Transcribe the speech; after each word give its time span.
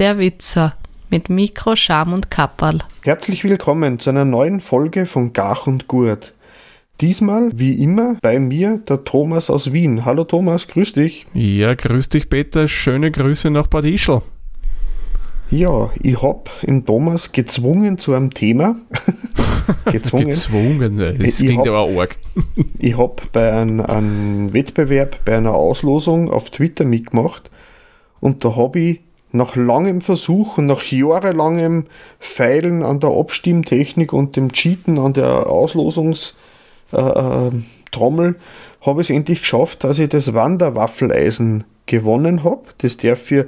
der 0.00 0.18
Witzer 0.18 0.76
mit 1.10 1.28
Mikro, 1.28 1.76
Scham 1.76 2.14
und 2.14 2.30
Kapperl. 2.30 2.78
Herzlich 3.04 3.44
willkommen 3.44 3.98
zu 3.98 4.08
einer 4.08 4.24
neuen 4.24 4.62
Folge 4.62 5.04
von 5.04 5.34
Gach 5.34 5.66
und 5.66 5.88
Gurt. 5.88 6.32
Diesmal, 7.02 7.50
wie 7.54 7.74
immer, 7.74 8.16
bei 8.22 8.38
mir 8.38 8.80
der 8.88 9.04
Thomas 9.04 9.50
aus 9.50 9.74
Wien. 9.74 10.06
Hallo 10.06 10.24
Thomas, 10.24 10.68
grüß 10.68 10.94
dich. 10.94 11.26
Ja, 11.34 11.74
grüß 11.74 12.08
dich 12.08 12.30
Peter, 12.30 12.66
schöne 12.66 13.10
Grüße 13.10 13.50
nach 13.50 13.66
Bad 13.66 13.84
Ischl. 13.84 14.22
Ja, 15.50 15.90
ich 16.02 16.22
hab 16.22 16.48
den 16.62 16.86
Thomas 16.86 17.32
gezwungen 17.32 17.98
zu 17.98 18.14
einem 18.14 18.30
Thema. 18.30 18.76
gezwungen. 19.92 20.28
gezwungen, 20.28 20.96
das 20.96 21.40
ich 21.40 21.46
klingt 21.46 21.66
hab, 21.66 21.74
aber 21.74 22.00
arg. 22.00 22.16
ich 22.78 22.96
hab 22.96 23.30
bei 23.32 23.52
einem, 23.52 23.80
einem 23.80 24.54
Wettbewerb, 24.54 25.18
bei 25.26 25.36
einer 25.36 25.52
Auslosung 25.52 26.30
auf 26.30 26.48
Twitter 26.48 26.86
mitgemacht 26.86 27.50
und 28.20 28.46
da 28.46 28.56
habe 28.56 28.80
ich 28.80 29.00
nach 29.32 29.56
langem 29.56 30.00
Versuch 30.00 30.58
und 30.58 30.66
nach 30.66 30.82
jahrelangem 30.84 31.86
Feilen 32.18 32.82
an 32.82 33.00
der 33.00 33.10
Abstimmtechnik 33.10 34.12
und 34.12 34.36
dem 34.36 34.52
Cheaten 34.52 34.98
an 34.98 35.12
der 35.12 35.48
Auslosungstrommel 35.48 36.34
äh, 36.92 38.30
äh, 38.30 38.34
habe 38.80 39.02
ich 39.02 39.10
es 39.10 39.14
endlich 39.14 39.40
geschafft, 39.40 39.84
dass 39.84 39.98
ich 39.98 40.08
das 40.08 40.32
Wanderwaffeleisen 40.32 41.64
gewonnen 41.86 42.44
habe. 42.44 42.62
Das 42.78 42.96
darf 42.96 43.20
für 43.20 43.46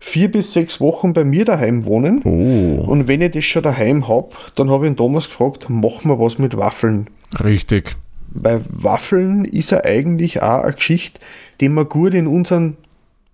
vier 0.00 0.30
bis 0.30 0.52
sechs 0.52 0.80
Wochen 0.80 1.12
bei 1.12 1.24
mir 1.24 1.44
daheim 1.44 1.84
wohnen. 1.84 2.22
Oh. 2.24 2.90
Und 2.90 3.06
wenn 3.06 3.20
ich 3.20 3.32
das 3.32 3.44
schon 3.44 3.62
daheim 3.62 4.08
habe, 4.08 4.30
dann 4.56 4.70
habe 4.70 4.86
ich 4.86 4.90
den 4.90 4.96
Thomas 4.96 5.28
gefragt, 5.28 5.70
machen 5.70 6.10
wir 6.10 6.18
was 6.18 6.38
mit 6.38 6.56
Waffeln. 6.56 7.08
Richtig. 7.42 7.96
Bei 8.34 8.60
Waffeln 8.70 9.44
ist 9.44 9.70
ja 9.70 9.84
eigentlich 9.84 10.42
auch 10.42 10.62
eine 10.62 10.72
Geschichte, 10.72 11.20
die 11.60 11.68
man 11.68 11.88
gut 11.88 12.14
in 12.14 12.26
unseren 12.26 12.76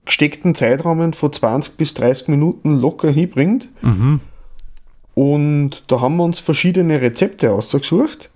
gesteckten 0.09 0.55
Zeitrahmen 0.55 1.13
von 1.13 1.33
20 1.33 1.77
bis 1.77 1.95
30 1.95 2.29
Minuten 2.29 2.77
locker 2.77 3.11
hinbringt. 3.11 3.69
Mhm. 3.83 4.21
Und 5.15 5.85
da 5.87 6.01
haben 6.01 6.17
wir 6.17 6.25
uns 6.25 6.41
verschiedene 6.41 7.01
Rezepte 7.01 7.53
ausgesucht. 7.53 8.31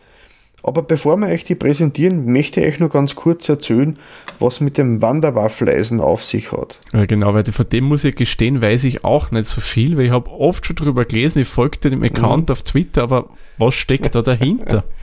Aber 0.64 0.82
bevor 0.82 1.16
wir 1.16 1.26
euch 1.26 1.44
die 1.44 1.56
präsentieren, 1.56 2.30
möchte 2.32 2.60
ich 2.60 2.74
euch 2.74 2.78
nur 2.78 2.88
ganz 2.88 3.16
kurz 3.16 3.48
erzählen, 3.48 3.98
was 4.38 4.60
mit 4.60 4.78
dem 4.78 5.02
Wanderwaffeleisen 5.02 6.00
auf 6.00 6.24
sich 6.24 6.52
hat. 6.52 6.78
Ja, 6.92 7.04
genau, 7.06 7.34
weil 7.34 7.44
von 7.44 7.68
dem 7.68 7.84
muss 7.84 8.04
ich 8.04 8.14
gestehen, 8.14 8.62
weiß 8.62 8.84
ich 8.84 9.04
auch 9.04 9.32
nicht 9.32 9.46
so 9.46 9.60
viel, 9.60 9.96
weil 9.96 10.06
ich 10.06 10.12
habe 10.12 10.30
oft 10.30 10.64
schon 10.64 10.76
drüber 10.76 11.04
gelesen, 11.04 11.40
ich 11.40 11.48
folgte 11.48 11.90
dem 11.90 12.04
Account 12.04 12.48
mhm. 12.48 12.52
auf 12.52 12.62
Twitter, 12.62 13.02
aber 13.02 13.30
was 13.58 13.74
steckt 13.74 14.14
da 14.14 14.22
dahinter? 14.22 14.84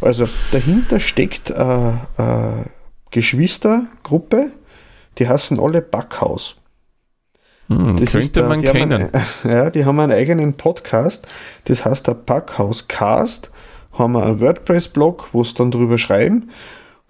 Also 0.00 0.28
dahinter 0.50 0.98
steckt 0.98 1.54
eine, 1.54 2.00
eine 2.16 2.66
Geschwistergruppe, 3.12 4.50
die 5.18 5.28
heißen 5.28 5.58
alle 5.58 5.82
Backhaus. 5.82 6.56
Hm, 7.68 7.96
das 7.96 8.12
könnte 8.12 8.30
der, 8.32 8.48
man 8.48 8.60
kennen. 8.60 8.92
Einen, 8.92 9.10
ja, 9.44 9.70
die 9.70 9.84
haben 9.84 10.00
einen 10.00 10.12
eigenen 10.12 10.54
Podcast, 10.54 11.26
das 11.64 11.84
heißt 11.84 12.06
der 12.06 12.14
Backhaus 12.14 12.88
Cast, 12.88 13.50
haben 13.92 14.16
einen 14.16 14.40
WordPress-Blog, 14.40 15.28
wo 15.32 15.44
sie 15.44 15.54
dann 15.54 15.70
drüber 15.70 15.98
schreiben 15.98 16.50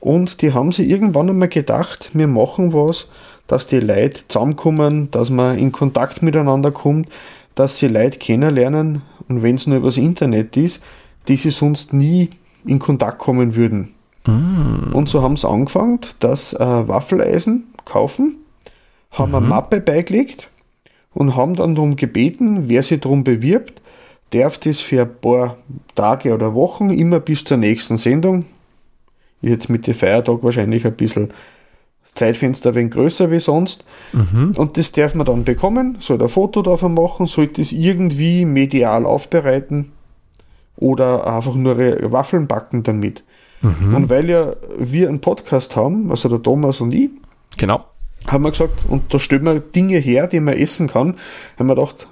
und 0.02 0.42
die 0.42 0.52
haben 0.52 0.72
sich 0.72 0.88
irgendwann 0.88 1.28
einmal 1.28 1.48
gedacht, 1.48 2.10
wir 2.12 2.26
machen 2.26 2.72
was, 2.72 3.08
dass 3.46 3.68
die 3.68 3.78
Leute 3.78 4.26
zusammenkommen, 4.26 5.10
dass 5.12 5.30
man 5.30 5.56
in 5.58 5.70
Kontakt 5.70 6.22
miteinander 6.22 6.72
kommt, 6.72 7.08
dass 7.54 7.78
sie 7.78 7.86
Leute 7.86 8.18
kennenlernen 8.18 9.02
und 9.28 9.44
wenn 9.44 9.54
es 9.54 9.68
nur 9.68 9.78
übers 9.78 9.96
Internet 9.96 10.56
ist, 10.56 10.82
die 11.28 11.36
sie 11.36 11.50
sonst 11.50 11.92
nie 11.92 12.30
in 12.64 12.80
Kontakt 12.80 13.18
kommen 13.18 13.54
würden. 13.54 13.94
Mm. 14.26 14.92
Und 14.92 15.08
so 15.08 15.22
haben 15.22 15.36
sie 15.36 15.48
angefangen, 15.48 16.00
dass 16.18 16.52
äh, 16.52 16.58
Waffeleisen 16.58 17.71
kaufen, 17.84 18.36
haben 19.10 19.30
mhm. 19.30 19.36
eine 19.36 19.46
Mappe 19.46 19.80
beigelegt 19.80 20.48
und 21.14 21.36
haben 21.36 21.54
dann 21.54 21.74
darum 21.74 21.96
gebeten, 21.96 22.68
wer 22.68 22.82
sich 22.82 23.00
darum 23.00 23.24
bewirbt, 23.24 23.80
darf 24.30 24.58
das 24.58 24.80
für 24.80 25.02
ein 25.02 25.14
paar 25.20 25.58
Tage 25.94 26.34
oder 26.34 26.54
Wochen, 26.54 26.90
immer 26.90 27.20
bis 27.20 27.44
zur 27.44 27.58
nächsten 27.58 27.98
Sendung, 27.98 28.46
jetzt 29.42 29.68
mit 29.68 29.86
dem 29.86 29.94
Feiertag 29.94 30.42
wahrscheinlich 30.42 30.86
ein 30.86 30.94
bisschen 30.94 31.32
das 32.02 32.14
Zeitfenster 32.14 32.74
ein 32.74 32.90
größer 32.90 33.30
wie 33.30 33.40
sonst. 33.40 33.84
Mhm. 34.12 34.54
Und 34.56 34.76
das 34.76 34.92
darf 34.92 35.14
man 35.14 35.26
dann 35.26 35.44
bekommen, 35.44 35.98
soll 36.00 36.20
ein 36.20 36.28
Foto 36.28 36.62
davon 36.62 36.94
machen, 36.94 37.26
sollte 37.26 37.60
es 37.60 37.72
irgendwie 37.72 38.44
medial 38.44 39.06
aufbereiten 39.06 39.92
oder 40.76 41.26
einfach 41.26 41.54
nur 41.54 41.78
Waffeln 42.10 42.46
backen 42.46 42.82
damit. 42.82 43.22
Mhm. 43.60 43.94
Und 43.94 44.10
weil 44.10 44.28
ja 44.28 44.54
wir 44.78 45.08
einen 45.08 45.20
Podcast 45.20 45.76
haben, 45.76 46.10
also 46.10 46.28
der 46.28 46.42
Thomas 46.42 46.80
und 46.80 46.92
ich, 46.92 47.10
Genau. 47.56 47.84
Haben 48.26 48.44
wir 48.44 48.50
gesagt, 48.50 48.74
und 48.88 49.12
da 49.12 49.18
stellen 49.18 49.44
wir 49.44 49.60
Dinge 49.60 49.98
her, 49.98 50.26
die 50.26 50.40
man 50.40 50.54
essen 50.54 50.88
kann. 50.88 51.16
Haben 51.58 51.66
wir 51.66 51.74
gedacht, 51.74 52.06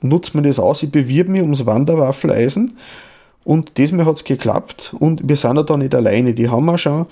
nutzt 0.00 0.34
man 0.34 0.44
das 0.44 0.58
aus, 0.58 0.82
ich 0.82 0.90
bewirbe 0.90 1.30
mich 1.30 1.42
ums 1.42 1.66
Wanderwaffeleisen. 1.66 2.78
Und 3.44 3.76
diesmal 3.76 4.06
hat 4.06 4.16
es 4.16 4.24
geklappt 4.24 4.94
und 4.98 5.28
wir 5.28 5.36
sind 5.36 5.56
ja 5.56 5.62
da 5.62 5.76
nicht 5.76 5.94
alleine. 5.94 6.34
Die 6.34 6.48
haben 6.48 6.64
wir 6.64 6.78
schon 6.78 7.06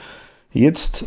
jetzt, 0.53 1.05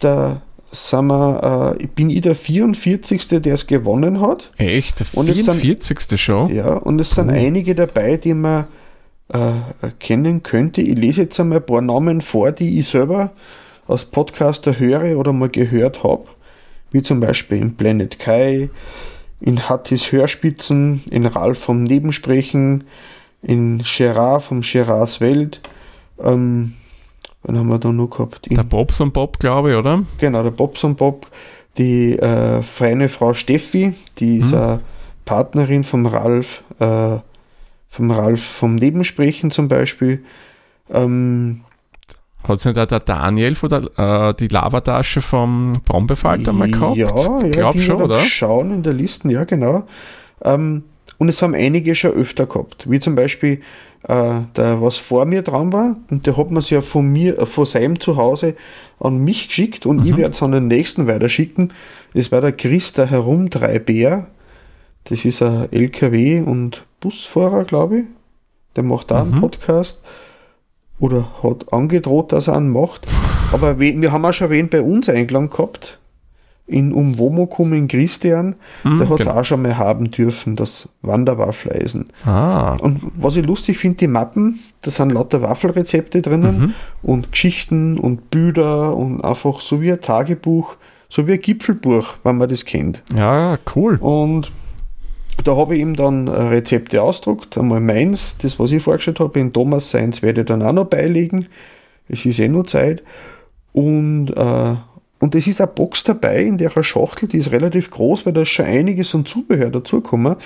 da 0.00 0.42
sind 0.72 1.06
wir, 1.06 1.76
äh, 1.80 1.86
bin 1.86 2.10
ich 2.10 2.22
der 2.22 2.34
44. 2.34 3.40
der 3.40 3.54
es 3.54 3.66
gewonnen 3.66 4.20
hat. 4.20 4.50
Echt? 4.56 5.00
Der 5.00 5.06
Und 5.14 5.28
es 5.28 5.40
44. 5.40 6.00
Sind, 6.00 6.18
schon? 6.18 6.54
Ja, 6.54 6.74
und 6.74 7.00
es 7.00 7.10
sind 7.10 7.28
Puh. 7.28 7.34
einige 7.34 7.74
dabei, 7.74 8.16
die 8.16 8.34
man 8.34 8.66
äh, 9.28 9.90
kennen 9.98 10.42
könnte. 10.42 10.82
Ich 10.82 10.96
lese 10.96 11.22
jetzt 11.22 11.38
einmal 11.40 11.58
ein 11.58 11.66
paar 11.66 11.80
Namen 11.80 12.20
vor, 12.20 12.52
die 12.52 12.80
ich 12.80 12.88
selber 12.88 13.30
als 13.88 14.04
Podcaster 14.04 14.78
höre 14.78 15.16
oder 15.16 15.32
mal 15.32 15.48
gehört 15.48 16.04
habe, 16.04 16.26
wie 16.92 17.02
zum 17.02 17.20
Beispiel 17.20 17.58
in 17.58 17.76
Planet 17.76 18.18
Kai, 18.18 18.70
in 19.40 19.68
Hattis 19.68 20.12
Hörspitzen, 20.12 21.02
in 21.10 21.26
Ralf 21.26 21.58
vom 21.58 21.84
Nebensprechen, 21.84 22.84
in 23.42 23.82
Gerard 23.84 24.42
vom 24.42 24.60
Gerards 24.60 25.20
Welt. 25.20 25.60
Ähm, 26.22 26.74
wann 27.42 27.58
haben 27.58 27.68
wir 27.68 27.78
da 27.78 27.90
noch 27.90 28.08
gehabt? 28.08 28.46
In, 28.46 28.56
der 28.56 28.62
Bobson 28.64 29.12
Bob, 29.12 29.38
glaube 29.38 29.72
ich, 29.72 29.76
oder? 29.76 30.02
Genau, 30.18 30.42
der 30.42 30.50
Bobson 30.50 30.94
Bob. 30.96 31.26
Die 31.76 32.18
äh, 32.18 32.60
feine 32.62 33.08
Frau 33.08 33.34
Steffi, 33.34 33.94
die 34.18 34.38
ist 34.38 34.50
Hm. 34.50 34.58
äh, 34.58 34.78
Partnerin 35.24 35.84
vom 35.84 36.06
Ralf, 36.06 36.64
äh, 36.80 37.18
vom 37.88 38.10
Ralf 38.10 38.42
vom 38.42 38.74
Nebensprechen 38.74 39.50
zum 39.52 39.68
Beispiel. 39.68 40.24
Ähm, 40.90 41.60
Hat 42.44 42.56
es 42.56 42.64
nicht 42.64 42.78
auch 42.78 42.86
der 42.86 43.00
Daniel 43.00 43.54
von 43.56 43.68
der, 43.68 44.28
äh, 44.30 44.34
die 44.34 44.48
Lavatasche 44.48 45.20
vom 45.20 45.72
Brombeefalter 45.84 46.52
mal 46.52 46.70
gehabt? 46.70 46.96
Ja, 46.96 47.08
ja, 47.08 47.40
ich 47.44 47.52
glaube 47.52 47.78
die 47.78 47.84
schon, 47.84 48.00
oder? 48.02 48.20
Schauen 48.20 48.72
in 48.72 48.82
der 48.82 48.92
Liste, 48.92 49.30
ja, 49.30 49.44
genau. 49.44 49.86
Ähm, 50.42 50.84
und 51.18 51.28
es 51.28 51.42
haben 51.42 51.54
einige 51.54 51.94
schon 51.94 52.12
öfter 52.12 52.46
gehabt, 52.46 52.88
wie 52.88 53.00
zum 53.00 53.16
Beispiel 53.16 53.60
äh, 54.04 54.40
der, 54.56 54.80
was 54.80 54.96
vor 54.98 55.24
mir 55.24 55.42
dran 55.42 55.72
war, 55.72 55.96
und 56.10 56.26
der 56.26 56.36
hat 56.36 56.50
man 56.52 56.62
sich 56.62 56.70
ja 56.70 56.80
von 56.80 57.06
mir, 57.06 57.38
äh, 57.40 57.44
von 57.46 57.64
seinem 57.64 57.98
Zuhause 57.98 58.54
an 59.00 59.18
mich 59.18 59.48
geschickt 59.48 59.84
und 59.84 60.04
ich 60.06 60.12
Mhm. 60.12 60.18
werde 60.18 60.32
es 60.34 60.42
an 60.42 60.52
den 60.52 60.68
nächsten 60.68 61.08
weiterschicken. 61.08 61.72
Das 62.14 62.30
war 62.30 62.40
der 62.40 62.52
Chris, 62.52 62.92
der 62.92 63.06
Herumtreibär. 63.10 64.28
Das 65.04 65.24
ist 65.24 65.42
ein 65.42 65.68
LKW- 65.72 66.42
und 66.42 66.84
Busfahrer, 67.00 67.64
glaube 67.64 67.98
ich. 67.98 68.04
Der 68.76 68.84
macht 68.84 69.10
da 69.10 69.22
einen 69.22 69.32
Mhm. 69.32 69.40
Podcast 69.40 70.00
oder 71.00 71.28
hat 71.42 71.72
angedroht, 71.72 72.32
dass 72.32 72.48
er 72.48 72.56
einen 72.56 72.70
macht. 72.70 73.06
Aber 73.52 73.78
wir 73.78 74.12
haben 74.12 74.24
auch 74.24 74.32
schon 74.32 74.50
wen 74.50 74.68
bei 74.68 74.82
uns 74.82 75.08
eingeladen 75.08 75.50
gehabt. 75.50 75.98
In 76.66 76.92
Umwomukum 76.92 77.72
in 77.72 77.88
Christian. 77.88 78.56
Mhm, 78.84 78.98
der 78.98 79.08
hat 79.08 79.20
es 79.20 79.26
genau. 79.26 79.40
auch 79.40 79.44
schon 79.44 79.62
mal 79.62 79.78
haben 79.78 80.10
dürfen, 80.10 80.54
das 80.54 80.86
Wanderwaffeleisen. 81.00 82.08
Ah, 82.26 82.76
Und 82.82 83.00
was 83.16 83.36
ich 83.36 83.46
lustig 83.46 83.78
finde, 83.78 83.96
die 83.98 84.06
Mappen, 84.08 84.58
da 84.82 84.90
sind 84.90 85.10
lauter 85.12 85.40
Waffelrezepte 85.40 86.20
drinnen 86.20 86.58
Mhm. 86.58 86.74
und 87.02 87.32
Geschichten 87.32 87.98
und 87.98 88.28
Bilder 88.30 88.94
und 88.94 89.24
einfach 89.24 89.62
so 89.62 89.80
wie 89.80 89.92
ein 89.92 90.00
Tagebuch, 90.02 90.76
so 91.08 91.26
wie 91.26 91.32
ein 91.32 91.40
Gipfelbuch, 91.40 92.04
wenn 92.22 92.36
man 92.36 92.50
das 92.50 92.66
kennt. 92.66 93.02
ja, 93.16 93.58
cool. 93.74 93.96
Und 93.96 94.50
da 95.44 95.56
habe 95.56 95.74
ich 95.74 95.80
ihm 95.80 95.94
dann 95.96 96.26
äh, 96.26 96.30
Rezepte 96.30 97.02
ausgedruckt. 97.02 97.56
Einmal 97.58 97.80
meins, 97.80 98.36
das 98.42 98.58
was 98.58 98.72
ich 98.72 98.82
vorgestellt 98.82 99.20
habe, 99.20 99.38
in 99.40 99.52
Thomas 99.52 99.90
seins 99.90 100.22
werde 100.22 100.42
ich 100.42 100.46
dann 100.46 100.62
auch 100.62 100.72
noch 100.72 100.86
beilegen. 100.86 101.46
Es 102.08 102.24
ist 102.26 102.38
eh 102.38 102.48
noch 102.48 102.64
Zeit. 102.66 103.02
Und, 103.72 104.30
äh, 104.30 104.74
und 105.20 105.34
es 105.34 105.46
ist 105.46 105.60
eine 105.60 105.68
Box 105.68 106.04
dabei, 106.04 106.42
in 106.42 106.58
der 106.58 106.74
eine 106.74 106.84
Schachtel, 106.84 107.28
die 107.28 107.38
ist 107.38 107.50
relativ 107.52 107.90
groß, 107.90 108.24
weil 108.26 108.32
da 108.32 108.42
ist 108.42 108.48
schon 108.50 108.66
einiges 108.66 109.14
an 109.14 109.24
Zubehör 109.26 109.70
dazugekommen. 109.70 110.36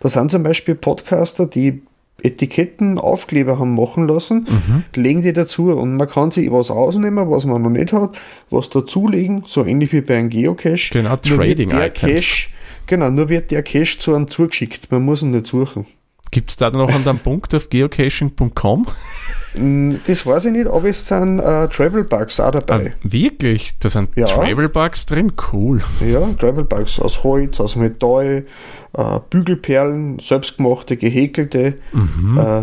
Da 0.00 0.08
sind 0.08 0.30
zum 0.30 0.42
Beispiel 0.42 0.74
Podcaster, 0.74 1.46
die 1.46 1.82
Etiketten, 2.22 2.98
Aufkleber 2.98 3.58
haben 3.58 3.74
machen 3.74 4.06
lassen, 4.06 4.46
Mhm. 4.48 4.84
legen 4.94 5.22
die 5.22 5.32
dazu 5.32 5.72
und 5.72 5.96
man 5.96 6.06
kann 6.08 6.30
sich 6.30 6.50
was 6.52 6.70
ausnehmen, 6.70 7.30
was 7.30 7.46
man 7.46 7.62
noch 7.62 7.70
nicht 7.70 7.92
hat, 7.94 8.10
was 8.50 8.68
dazulegen, 8.68 9.44
so 9.46 9.64
ähnlich 9.64 9.92
wie 9.92 10.02
bei 10.02 10.18
einem 10.18 10.28
Geocache. 10.28 10.90
Genau, 10.92 11.10
Nur 11.10 11.38
Trading 11.38 11.70
Items. 11.70 12.00
Cache, 12.00 12.48
genau, 12.90 13.08
nur 13.10 13.28
wird 13.30 13.50
der 13.50 13.62
Cache 13.62 13.98
zu 13.98 14.14
einem 14.14 14.28
zugeschickt. 14.28 14.90
Man 14.92 15.02
muss 15.04 15.22
ihn 15.22 15.30
nicht 15.30 15.46
suchen. 15.46 15.86
Gibt 16.30 16.50
es 16.50 16.56
da 16.56 16.70
noch 16.70 16.88
einen 16.92 17.18
Punkt 17.18 17.54
auf 17.54 17.70
geocaching.com? 17.70 18.86
Mm, 19.54 19.94
Das 20.06 20.24
weiß 20.26 20.44
ich 20.44 20.52
nicht, 20.52 20.68
aber 20.68 20.88
es 20.88 21.04
sind 21.06 21.40
äh, 21.40 21.66
Travel 21.68 22.04
Bugs 22.04 22.38
auch 22.38 22.46
Ah, 22.46 22.50
dabei. 22.52 22.94
wirklich? 23.02 23.72
Da 23.80 23.90
sind 23.90 24.10
Ja. 24.14 24.26
Travel 24.26 24.68
Bugs 24.68 25.06
drin? 25.06 25.32
Cool. 25.52 25.82
Ja, 26.06 26.20
Travel 26.38 26.62
Bugs 26.64 27.00
aus 27.00 27.24
Holz, 27.24 27.58
aus 27.58 27.74
Metall, 27.74 28.46
äh, 28.92 29.18
Bügelperlen, 29.28 30.20
selbstgemachte, 30.20 30.96
gehäkelte. 30.96 31.78
Mhm. 31.92 32.38
Äh, 32.38 32.62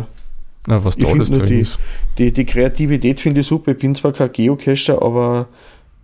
Na, 0.69 0.83
was 0.85 0.97
nur 0.97 1.18
drin 1.18 1.45
die- 1.47 1.59
ist. 1.59 1.79
die, 2.18 2.31
die 2.31 2.45
Kreativität 2.45 3.19
finde 3.19 3.41
ich 3.41 3.47
super. 3.47 3.71
Ich 3.71 3.79
bin 3.79 3.95
zwar 3.95 4.13
kein 4.13 4.31
Geocacher, 4.31 5.01
aber 5.01 5.47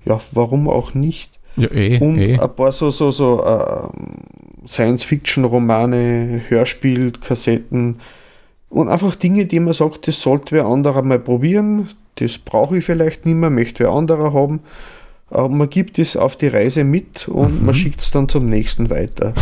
ja, 0.03 0.19
warum 0.33 0.67
auch 0.67 0.93
nicht? 0.93 1.31
Ja, 1.55 1.69
eh, 1.71 1.99
Und 1.99 2.17
eh. 2.19 2.37
ein 2.39 2.55
paar 2.55 2.71
so, 2.71 2.89
so, 2.91 3.11
so 3.11 3.43
äh, 3.43 4.67
Science-Fiction-Romane, 4.67 6.41
Hörspiel-Kassetten 6.49 7.99
und 8.69 8.89
einfach 8.89 9.15
Dinge, 9.15 9.45
die 9.45 9.59
man 9.59 9.73
sagt, 9.73 10.07
das 10.07 10.21
sollte 10.21 10.55
wer 10.55 10.65
anderer 10.65 11.03
mal 11.03 11.19
probieren. 11.19 11.89
Das 12.15 12.37
brauche 12.37 12.77
ich 12.77 12.85
vielleicht 12.85 13.25
nicht 13.25 13.35
mehr, 13.35 13.49
möchte 13.49 13.83
wer 13.83 13.91
anderer 13.91 14.33
haben. 14.33 14.61
Aber 15.29 15.49
man 15.49 15.69
gibt 15.69 15.97
es 15.97 16.15
auf 16.15 16.35
die 16.37 16.47
Reise 16.47 16.83
mit 16.83 17.27
und 17.27 17.59
Mhm. 17.61 17.65
man 17.65 17.75
schickt 17.75 18.01
es 18.01 18.11
dann 18.11 18.29
zum 18.29 18.47
nächsten 18.49 18.89
weiter. 18.89 19.33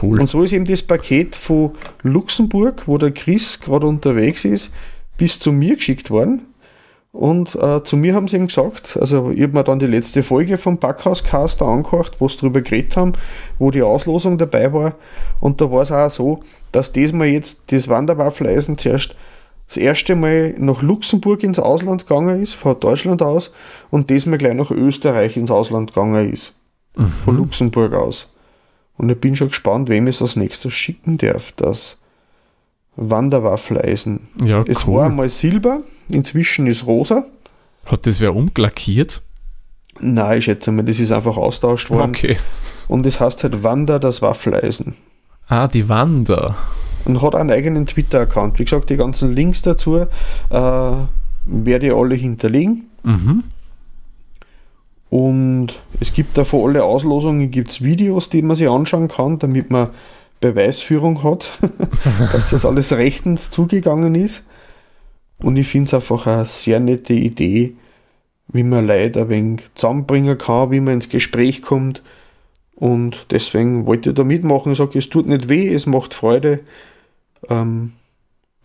Cool. 0.00 0.20
Und 0.20 0.28
so 0.28 0.42
ist 0.42 0.52
eben 0.52 0.64
das 0.64 0.82
Paket 0.82 1.34
von 1.34 1.72
Luxemburg, 2.02 2.84
wo 2.86 2.96
der 2.98 3.10
Chris 3.10 3.60
gerade 3.60 3.86
unterwegs 3.86 4.44
ist, 4.44 4.72
bis 5.16 5.38
zu 5.40 5.52
mir 5.52 5.76
geschickt 5.76 6.10
worden. 6.10 6.42
Und 7.12 7.54
äh, 7.56 7.84
zu 7.84 7.98
mir 7.98 8.14
haben 8.14 8.26
sie 8.26 8.36
ihm 8.36 8.46
gesagt, 8.46 8.96
also 8.98 9.30
ich 9.30 9.42
habe 9.42 9.52
mir 9.52 9.64
dann 9.64 9.78
die 9.78 9.86
letzte 9.86 10.22
Folge 10.22 10.56
vom 10.56 10.78
Backhauscast 10.78 11.60
angehört, 11.60 12.16
wo 12.18 12.28
sie 12.28 12.38
drüber 12.38 12.62
geredet 12.62 12.96
haben, 12.96 13.12
wo 13.58 13.70
die 13.70 13.82
Auslosung 13.82 14.38
dabei 14.38 14.72
war. 14.72 14.94
Und 15.38 15.60
da 15.60 15.70
war 15.70 15.82
es 15.82 15.92
auch 15.92 16.10
so, 16.10 16.40
dass 16.72 16.92
diesmal 16.92 17.28
jetzt 17.28 17.70
das 17.70 17.88
Wanderwaffeleisen 17.88 18.78
zuerst 18.78 19.14
das 19.68 19.76
erste 19.76 20.16
Mal 20.16 20.54
nach 20.58 20.82
Luxemburg 20.82 21.42
ins 21.42 21.58
Ausland 21.58 22.06
gegangen 22.06 22.42
ist, 22.42 22.54
von 22.54 22.78
Deutschland 22.80 23.22
aus, 23.22 23.52
und 23.90 24.10
diesmal 24.10 24.38
gleich 24.38 24.54
nach 24.54 24.70
Österreich 24.70 25.36
ins 25.36 25.50
Ausland 25.50 25.94
gegangen 25.94 26.32
ist, 26.32 26.54
von 26.94 27.34
Mhm. 27.34 27.40
Luxemburg 27.40 27.92
aus. 27.92 28.28
Und 28.98 29.10
ich 29.10 29.18
bin 29.18 29.36
schon 29.36 29.48
gespannt, 29.48 29.88
wem 29.88 30.08
ich 30.08 30.16
es 30.16 30.22
als 30.22 30.36
nächstes 30.36 30.72
schicken 30.74 31.16
darf, 31.18 31.52
das 31.52 32.01
Wanderwaffeleisen. 32.96 34.20
Ja, 34.44 34.62
Es 34.66 34.86
cool. 34.86 34.98
war 34.98 35.06
einmal 35.06 35.28
Silber, 35.28 35.80
inzwischen 36.10 36.66
ist 36.66 36.86
rosa. 36.86 37.24
Hat 37.86 38.06
das 38.06 38.20
wer 38.20 38.34
umlackiert? 38.34 39.22
Nein, 40.00 40.38
ich 40.38 40.44
schätze 40.44 40.72
mal, 40.72 40.82
das 40.84 41.00
ist 41.00 41.12
einfach 41.12 41.36
austauscht 41.36 41.90
worden. 41.90 42.10
Okay. 42.10 42.36
Und 42.88 43.06
es 43.06 43.20
heißt 43.20 43.42
halt 43.42 43.62
Wander 43.62 43.98
das 43.98 44.22
Waffeleisen. 44.22 44.94
Ah, 45.48 45.68
die 45.68 45.88
Wander. 45.88 46.56
Und 47.04 47.20
hat 47.20 47.34
einen 47.34 47.50
eigenen 47.50 47.86
Twitter-Account. 47.86 48.58
Wie 48.58 48.64
gesagt, 48.64 48.90
die 48.90 48.96
ganzen 48.96 49.34
Links 49.34 49.62
dazu 49.62 49.96
äh, 49.96 50.06
werde 50.50 51.86
ich 51.86 51.92
alle 51.92 52.14
hinterlegen. 52.14 52.84
Mhm. 53.02 53.44
Und 55.10 55.74
es 56.00 56.12
gibt 56.14 56.38
da 56.38 56.44
für 56.44 56.64
alle 56.64 56.84
Auslosungen 56.84 57.50
gibt's 57.50 57.82
Videos, 57.82 58.30
die 58.30 58.40
man 58.40 58.56
sich 58.56 58.68
anschauen 58.68 59.08
kann, 59.08 59.38
damit 59.38 59.70
man 59.70 59.90
Beweisführung 60.42 61.22
hat, 61.22 61.48
dass 62.32 62.50
das 62.50 62.66
alles 62.66 62.92
rechtens 62.92 63.50
zugegangen 63.50 64.14
ist. 64.14 64.44
Und 65.38 65.56
ich 65.56 65.68
finde 65.68 65.86
es 65.88 65.94
einfach 65.94 66.26
eine 66.26 66.44
sehr 66.44 66.78
nette 66.78 67.14
Idee, 67.14 67.74
wie 68.48 68.62
man 68.62 68.86
Leute 68.86 69.22
ein 69.22 69.28
wenig 69.30 69.62
zusammenbringen 69.74 70.36
kann, 70.36 70.70
wie 70.70 70.80
man 70.80 70.94
ins 70.94 71.08
Gespräch 71.08 71.62
kommt. 71.62 72.02
Und 72.74 73.26
deswegen 73.30 73.86
wollte 73.86 74.10
ich 74.10 74.16
da 74.16 74.24
mitmachen. 74.24 74.72
Ich 74.72 74.78
sage, 74.78 74.98
es 74.98 75.08
tut 75.08 75.26
nicht 75.26 75.48
weh, 75.48 75.72
es 75.72 75.86
macht 75.86 76.12
Freude. 76.12 76.60
Ähm, 77.48 77.92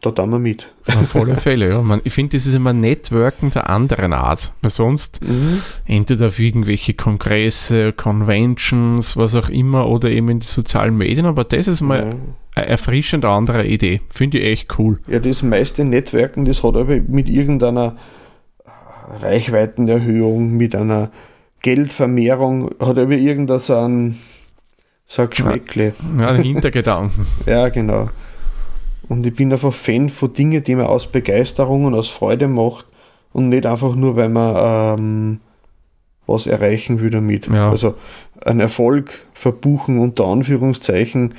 da 0.01 0.11
tun 0.11 0.29
wir 0.29 0.39
mit. 0.39 0.67
Auf 0.88 1.15
alle 1.15 1.38
Fälle, 1.38 1.69
ja. 1.69 1.81
Man, 1.81 2.01
ich 2.03 2.13
finde, 2.13 2.38
das 2.38 2.45
ist 2.45 2.53
immer 2.53 2.71
Networken 2.73 3.49
der 3.51 3.69
anderen 3.69 4.13
Art. 4.13 4.53
Weil 4.61 4.69
sonst 4.71 5.21
Mhm. 5.23 5.61
entweder 5.85 6.27
auf 6.27 6.38
irgendwelche 6.39 6.94
Kongresse, 6.94 7.94
Conventions, 7.94 9.17
was 9.17 9.33
auch 9.35 9.49
immer, 9.49 9.88
oder 9.89 10.09
eben 10.09 10.29
in 10.29 10.39
die 10.39 10.45
sozialen 10.47 10.95
Medien, 10.97 11.25
aber 11.25 11.44
das 11.44 11.67
ist 11.67 11.81
mal 11.81 11.99
Ja. 11.99 12.05
eine 12.55 12.67
erfrischend 12.67 13.25
andere 13.25 13.65
Idee. 13.65 14.01
Finde 14.09 14.38
ich 14.38 14.45
echt 14.47 14.79
cool. 14.79 14.99
Ja, 15.07 15.19
das 15.19 15.41
meiste 15.41 15.83
Netzwerken, 15.83 16.45
das 16.45 16.63
hat 16.63 16.75
aber 16.75 17.00
mit 17.07 17.27
irgendeiner 17.27 17.95
Reichweitenerhöhung, 19.21 20.55
mit 20.57 20.75
einer 20.75 21.11
Geldvermehrung, 21.61 22.69
hat 22.79 22.97
aber 22.97 23.13
irgendein 23.13 23.59
so 23.59 23.75
ein, 23.75 24.17
ein 25.17 25.29
Geschmäckle. 25.29 25.93
Ja, 26.19 26.27
ein 26.27 26.43
Hintergedanken. 26.43 27.25
Ja, 27.45 27.69
genau. 27.69 28.09
Und 29.09 29.25
ich 29.25 29.33
bin 29.33 29.51
einfach 29.51 29.74
Fan 29.74 30.09
von 30.09 30.33
Dingen, 30.33 30.63
die 30.63 30.75
man 30.75 30.86
aus 30.86 31.07
Begeisterung 31.07 31.86
und 31.86 31.94
aus 31.94 32.09
Freude 32.09 32.48
macht 32.48 32.86
und 33.33 33.50
nicht 33.50 33.65
einfach 33.65 33.95
nur, 33.95 34.15
weil 34.15 34.30
man 34.30 35.00
ähm, 35.00 35.39
was 36.25 36.45
erreichen 36.45 37.00
will 37.00 37.09
damit. 37.09 37.48
Ja. 37.48 37.69
Also 37.69 37.95
einen 38.44 38.59
Erfolg 38.59 39.25
verbuchen 39.33 40.00
unter 40.00 40.25
Anführungszeichen 40.25 41.33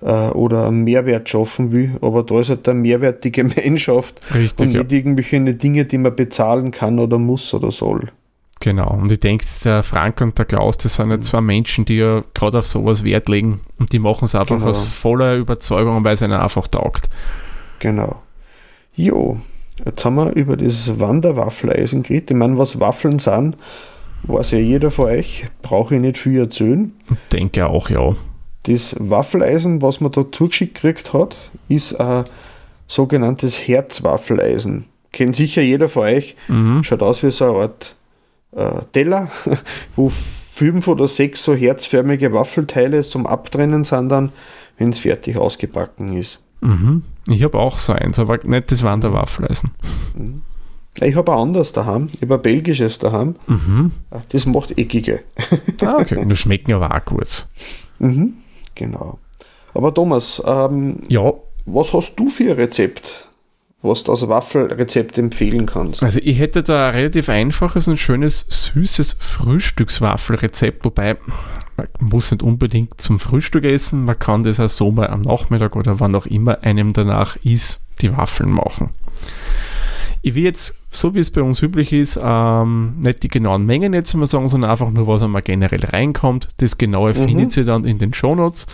äh, 0.00 0.28
oder 0.30 0.66
einen 0.66 0.84
Mehrwert 0.84 1.28
schaffen 1.28 1.70
will, 1.72 1.92
aber 2.00 2.22
da 2.22 2.40
ist 2.40 2.48
halt 2.48 2.66
der 2.66 2.74
Mehrwert 2.74 3.24
die 3.24 3.32
Gemeinschaft 3.32 4.20
Richtig, 4.34 4.66
und 4.66 4.72
ja. 4.72 4.82
nicht 4.82 4.92
irgendwelche 4.92 5.54
Dinge, 5.54 5.84
die 5.84 5.98
man 5.98 6.16
bezahlen 6.16 6.70
kann 6.70 6.98
oder 6.98 7.18
muss 7.18 7.52
oder 7.54 7.70
soll. 7.70 8.10
Genau. 8.62 8.92
Und 8.92 9.10
ich 9.10 9.18
denke, 9.18 9.44
der 9.64 9.82
Frank 9.82 10.20
und 10.20 10.38
der 10.38 10.44
Klaus, 10.44 10.78
das 10.78 10.94
sind 10.94 11.10
ja 11.10 11.20
zwei 11.20 11.40
Menschen, 11.40 11.84
die 11.84 11.96
ja 11.96 12.22
gerade 12.32 12.60
auf 12.60 12.66
sowas 12.68 13.02
Wert 13.02 13.28
legen 13.28 13.60
und 13.80 13.92
die 13.92 13.98
machen 13.98 14.24
es 14.26 14.36
einfach 14.36 14.54
Genau. 14.56 14.68
aus 14.68 14.84
voller 14.84 15.34
Überzeugung, 15.34 16.04
weil 16.04 16.14
es 16.14 16.22
ihnen 16.22 16.32
einfach 16.34 16.68
taugt. 16.68 17.10
Genau. 17.80 18.22
Jo, 18.94 19.40
jetzt 19.84 20.04
haben 20.04 20.14
wir 20.14 20.30
über 20.36 20.56
das 20.56 21.00
Wanderwaffeleisen 21.00 22.04
geredet. 22.04 22.30
Ich 22.30 22.36
meine, 22.36 22.56
was 22.56 22.78
Waffeln 22.78 23.18
sind, 23.18 23.56
weiß 24.22 24.52
ja 24.52 24.58
jeder 24.58 24.92
von 24.92 25.06
euch. 25.06 25.46
Brauche 25.62 25.96
ich 25.96 26.00
nicht 26.00 26.18
viel 26.18 26.38
erzählen. 26.38 26.92
Denke 27.32 27.66
auch, 27.66 27.90
ja. 27.90 28.14
Das 28.62 28.94
Waffeleisen, 29.00 29.82
was 29.82 30.00
man 30.00 30.12
da 30.12 30.24
zugeschickt 30.30 30.74
gekriegt 30.74 31.12
hat, 31.12 31.36
ist 31.68 31.98
ein 31.98 32.22
sogenanntes 32.86 33.66
Herzwaffeleisen. 33.66 34.84
Kennt 35.10 35.34
sicher 35.34 35.62
jeder 35.62 35.88
von 35.88 36.02
euch. 36.04 36.36
Mhm. 36.46 36.84
Schaut 36.84 37.02
aus 37.02 37.24
wie 37.24 37.32
so 37.32 37.46
eine 37.52 37.62
Art 37.64 37.96
Teller, 38.92 39.28
wo 39.96 40.10
fünf 40.10 40.86
oder 40.88 41.08
sechs 41.08 41.42
so 41.44 41.54
herzförmige 41.54 42.32
Waffelteile 42.32 43.02
zum 43.02 43.26
Abtrennen 43.26 43.84
sind 43.84 44.10
dann, 44.10 44.32
wenn 44.78 44.90
es 44.90 44.98
fertig 44.98 45.38
ausgebacken 45.38 46.16
ist. 46.16 46.40
Mhm. 46.60 47.02
Ich 47.28 47.42
habe 47.42 47.58
auch 47.58 47.78
so 47.78 47.92
eins, 47.92 48.18
aber 48.18 48.38
nicht 48.44 48.70
das 48.70 48.82
Wanderwaffeleisen. 48.82 49.70
Ich 51.00 51.14
habe 51.16 51.32
ein 51.32 51.38
anderes 51.38 51.72
daheim, 51.72 52.10
ich 52.12 52.20
habe 52.22 52.34
ein 52.34 52.42
belgisches 52.42 52.98
daheim. 52.98 53.36
Mhm. 53.46 53.92
Das 54.28 54.44
macht 54.44 54.76
eckige. 54.78 55.20
Ah, 55.84 55.96
okay. 56.00 56.16
Und 56.20 56.28
die 56.28 56.36
schmecken 56.36 56.74
aber 56.74 56.94
auch 56.94 57.04
gut. 57.04 57.46
Mhm, 57.98 58.34
genau. 58.74 59.18
Aber 59.74 59.94
Thomas, 59.94 60.42
ähm, 60.44 60.98
Ja, 61.08 61.32
was 61.64 61.92
hast 61.92 62.16
du 62.16 62.28
für 62.28 62.50
ein 62.50 62.56
Rezept, 62.56 63.28
was 63.82 64.04
du 64.04 64.12
als 64.12 64.26
Waffelrezept 64.28 65.18
empfehlen 65.18 65.66
kannst? 65.66 66.02
also 66.02 66.20
ich 66.22 66.38
hätte 66.38 66.62
da 66.62 66.88
ein 66.88 66.94
relativ 66.94 67.28
einfaches 67.28 67.88
und 67.88 67.98
schönes, 67.98 68.46
süßes 68.48 69.16
Frühstückswaffelrezept, 69.18 70.84
wobei 70.84 71.16
man 71.76 71.88
muss 72.00 72.30
nicht 72.30 72.42
unbedingt 72.42 73.00
zum 73.00 73.18
Frühstück 73.18 73.64
essen, 73.64 74.04
man 74.04 74.18
kann 74.18 74.42
das 74.42 74.60
auch 74.60 74.68
so 74.68 74.90
mal 74.92 75.08
am 75.08 75.22
Nachmittag 75.22 75.74
oder 75.76 76.00
wann 76.00 76.14
auch 76.14 76.26
immer 76.26 76.62
einem 76.62 76.92
danach 76.92 77.36
ist, 77.44 77.80
die 78.00 78.16
Waffeln 78.16 78.50
machen. 78.50 78.90
Ich 80.24 80.36
will 80.36 80.44
jetzt, 80.44 80.76
so 80.92 81.14
wie 81.14 81.18
es 81.18 81.30
bei 81.32 81.42
uns 81.42 81.60
üblich 81.62 81.92
ist, 81.92 82.20
ähm, 82.22 82.94
nicht 83.00 83.24
die 83.24 83.28
genauen 83.28 83.66
Mengen 83.66 83.92
jetzt 83.92 84.14
mal 84.14 84.26
sagen, 84.26 84.48
sondern 84.48 84.70
einfach 84.70 84.90
nur, 84.90 85.08
was 85.08 85.22
einmal 85.22 85.42
generell 85.42 85.84
reinkommt. 85.84 86.48
Das 86.58 86.78
genaue 86.78 87.10
Mhm. 87.10 87.26
findet 87.26 87.56
ihr 87.56 87.64
dann 87.64 87.84
in 87.84 87.98
den 87.98 88.14
Shownotes. 88.14 88.68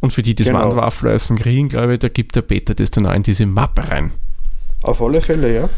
Und 0.00 0.12
für 0.12 0.20
die, 0.22 0.34
die 0.34 0.44
das 0.44 0.52
Genau. 0.52 0.66
Wandwaffeleisen 0.66 1.38
kriegen, 1.38 1.68
glaube 1.70 1.94
ich, 1.94 2.00
da 2.00 2.08
gibt 2.08 2.36
der 2.36 2.42
Peter 2.42 2.74
das 2.74 2.90
dann 2.90 3.06
auch 3.06 3.14
in 3.14 3.22
diese 3.22 3.46
Mappe 3.46 3.88
rein. 3.88 4.10
Auf 4.82 5.02
alle 5.02 5.20
Fälle, 5.20 5.54
ja. 5.54 5.68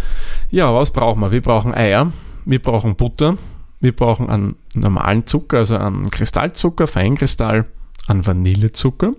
Ja, 0.50 0.74
was 0.74 0.90
brauchen 0.90 1.20
wir? 1.20 1.30
Wir 1.30 1.42
brauchen 1.42 1.74
Eier, 1.74 2.12
wir 2.44 2.60
brauchen 2.60 2.96
Butter, 2.96 3.36
wir 3.80 3.94
brauchen 3.94 4.30
einen 4.30 4.56
normalen 4.74 5.26
Zucker, 5.26 5.58
also 5.58 5.76
einen 5.76 6.10
Kristallzucker, 6.10 6.86
Feinkristall, 6.86 7.66
einen 8.06 8.26
Vanillezucker. 8.26 9.12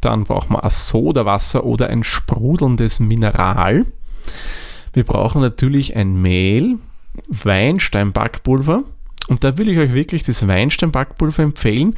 Dann 0.00 0.24
brauchen 0.24 0.54
wir 0.54 0.64
ein 0.64 0.70
Sodawasser 0.70 1.64
oder 1.64 1.88
ein 1.90 2.04
sprudelndes 2.04 3.00
Mineral. 3.00 3.84
Wir 4.92 5.04
brauchen 5.04 5.42
natürlich 5.42 5.96
ein 5.96 6.20
Mehl, 6.20 6.76
Weinsteinbackpulver. 7.28 8.84
Und 9.28 9.44
da 9.44 9.58
will 9.58 9.68
ich 9.68 9.78
euch 9.78 9.92
wirklich 9.92 10.22
das 10.22 10.46
Weinsteinbackpulver 10.48 11.42
empfehlen, 11.42 11.96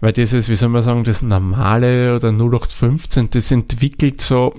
weil 0.00 0.14
das 0.14 0.32
ist, 0.32 0.48
wie 0.48 0.54
soll 0.54 0.70
man 0.70 0.80
sagen, 0.80 1.04
das 1.04 1.20
normale 1.20 2.14
oder 2.14 2.30
0815, 2.30 3.28
das 3.30 3.50
entwickelt 3.50 4.22
so 4.22 4.54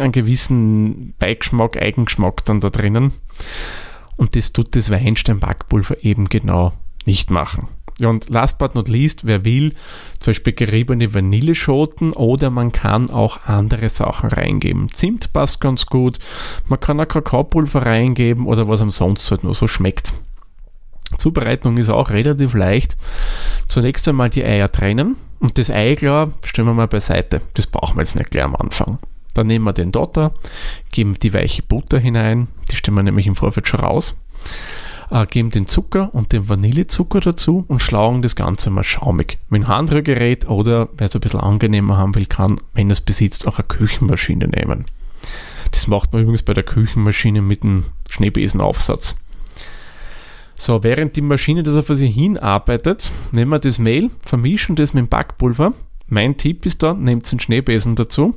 einen 0.00 0.12
gewissen 0.12 1.14
Beigeschmack, 1.18 1.80
Eigengeschmack 1.80 2.44
dann 2.44 2.60
da 2.60 2.70
drinnen. 2.70 3.12
Und 4.16 4.36
das 4.36 4.52
tut 4.52 4.76
das 4.76 4.90
Weinstein-Backpulver 4.90 6.04
eben 6.04 6.28
genau 6.28 6.72
nicht 7.04 7.30
machen. 7.30 7.68
Ja, 8.00 8.08
und 8.08 8.28
last 8.28 8.58
but 8.58 8.74
not 8.74 8.88
least, 8.88 9.24
wer 9.24 9.44
will, 9.44 9.72
zum 10.18 10.32
Beispiel 10.32 10.52
geriebene 10.52 11.14
Vanilleschoten 11.14 12.12
oder 12.12 12.50
man 12.50 12.72
kann 12.72 13.08
auch 13.10 13.44
andere 13.46 13.88
Sachen 13.88 14.30
reingeben. 14.30 14.88
Zimt 14.92 15.32
passt 15.32 15.60
ganz 15.60 15.86
gut, 15.86 16.18
man 16.68 16.80
kann 16.80 17.00
auch 17.00 17.06
Kakaopulver 17.06 17.86
reingeben 17.86 18.46
oder 18.46 18.68
was 18.68 18.80
am 18.80 18.90
sonst 18.90 19.30
halt 19.30 19.44
nur 19.44 19.54
so 19.54 19.68
schmeckt. 19.68 20.12
Zubereitung 21.18 21.76
ist 21.76 21.88
auch 21.88 22.10
relativ 22.10 22.54
leicht. 22.54 22.96
Zunächst 23.68 24.08
einmal 24.08 24.30
die 24.30 24.44
Eier 24.44 24.72
trennen 24.72 25.16
und 25.38 25.58
das 25.58 25.70
Ei 25.70 25.94
klar 25.94 26.32
stellen 26.44 26.66
wir 26.66 26.74
mal 26.74 26.88
beiseite. 26.88 27.42
Das 27.54 27.68
brauchen 27.68 27.96
wir 27.96 28.02
jetzt 28.02 28.16
nicht 28.16 28.32
gleich 28.32 28.44
am 28.44 28.56
Anfang. 28.56 28.98
Dann 29.34 29.48
nehmen 29.48 29.64
wir 29.64 29.72
den 29.72 29.92
Dotter, 29.92 30.32
geben 30.92 31.18
die 31.20 31.34
weiche 31.34 31.62
Butter 31.62 31.98
hinein, 31.98 32.48
die 32.70 32.76
stellen 32.76 32.96
wir 32.96 33.02
nämlich 33.02 33.26
im 33.26 33.36
Vorfeld 33.36 33.68
schon 33.68 33.80
raus, 33.80 34.20
äh, 35.10 35.26
geben 35.26 35.50
den 35.50 35.66
Zucker 35.66 36.14
und 36.14 36.32
den 36.32 36.48
Vanillezucker 36.48 37.20
dazu 37.20 37.64
und 37.68 37.82
schlagen 37.82 38.22
das 38.22 38.36
Ganze 38.36 38.70
mal 38.70 38.84
schaumig. 38.84 39.38
Mit 39.48 39.62
einem 39.62 39.68
Handrührgerät 39.68 40.48
oder 40.48 40.88
wer 40.96 41.08
es 41.08 41.14
ein 41.14 41.20
bisschen 41.20 41.40
angenehmer 41.40 41.96
haben 41.96 42.14
will, 42.14 42.26
kann, 42.26 42.60
wenn 42.72 42.90
es 42.90 43.00
besitzt, 43.00 43.46
auch 43.46 43.58
eine 43.58 43.66
Küchenmaschine 43.66 44.48
nehmen. 44.48 44.86
Das 45.72 45.88
macht 45.88 46.12
man 46.12 46.22
übrigens 46.22 46.42
bei 46.42 46.54
der 46.54 46.62
Küchenmaschine 46.62 47.42
mit 47.42 47.62
einem 47.62 47.84
Schneebesenaufsatz. 48.08 49.16
So, 50.54 50.84
während 50.84 51.16
die 51.16 51.20
Maschine 51.20 51.64
das 51.64 51.74
auf 51.74 51.96
sich 51.96 52.14
hinarbeitet, 52.14 53.10
nehmen 53.32 53.50
wir 53.50 53.58
das 53.58 53.80
Mehl, 53.80 54.10
vermischen 54.24 54.76
das 54.76 54.94
mit 54.94 55.04
dem 55.04 55.08
Backpulver 55.08 55.72
mein 56.14 56.36
Tipp 56.36 56.64
ist 56.64 56.82
dann, 56.82 57.02
nehmt 57.02 57.30
einen 57.30 57.40
Schneebesen 57.40 57.96
dazu, 57.96 58.34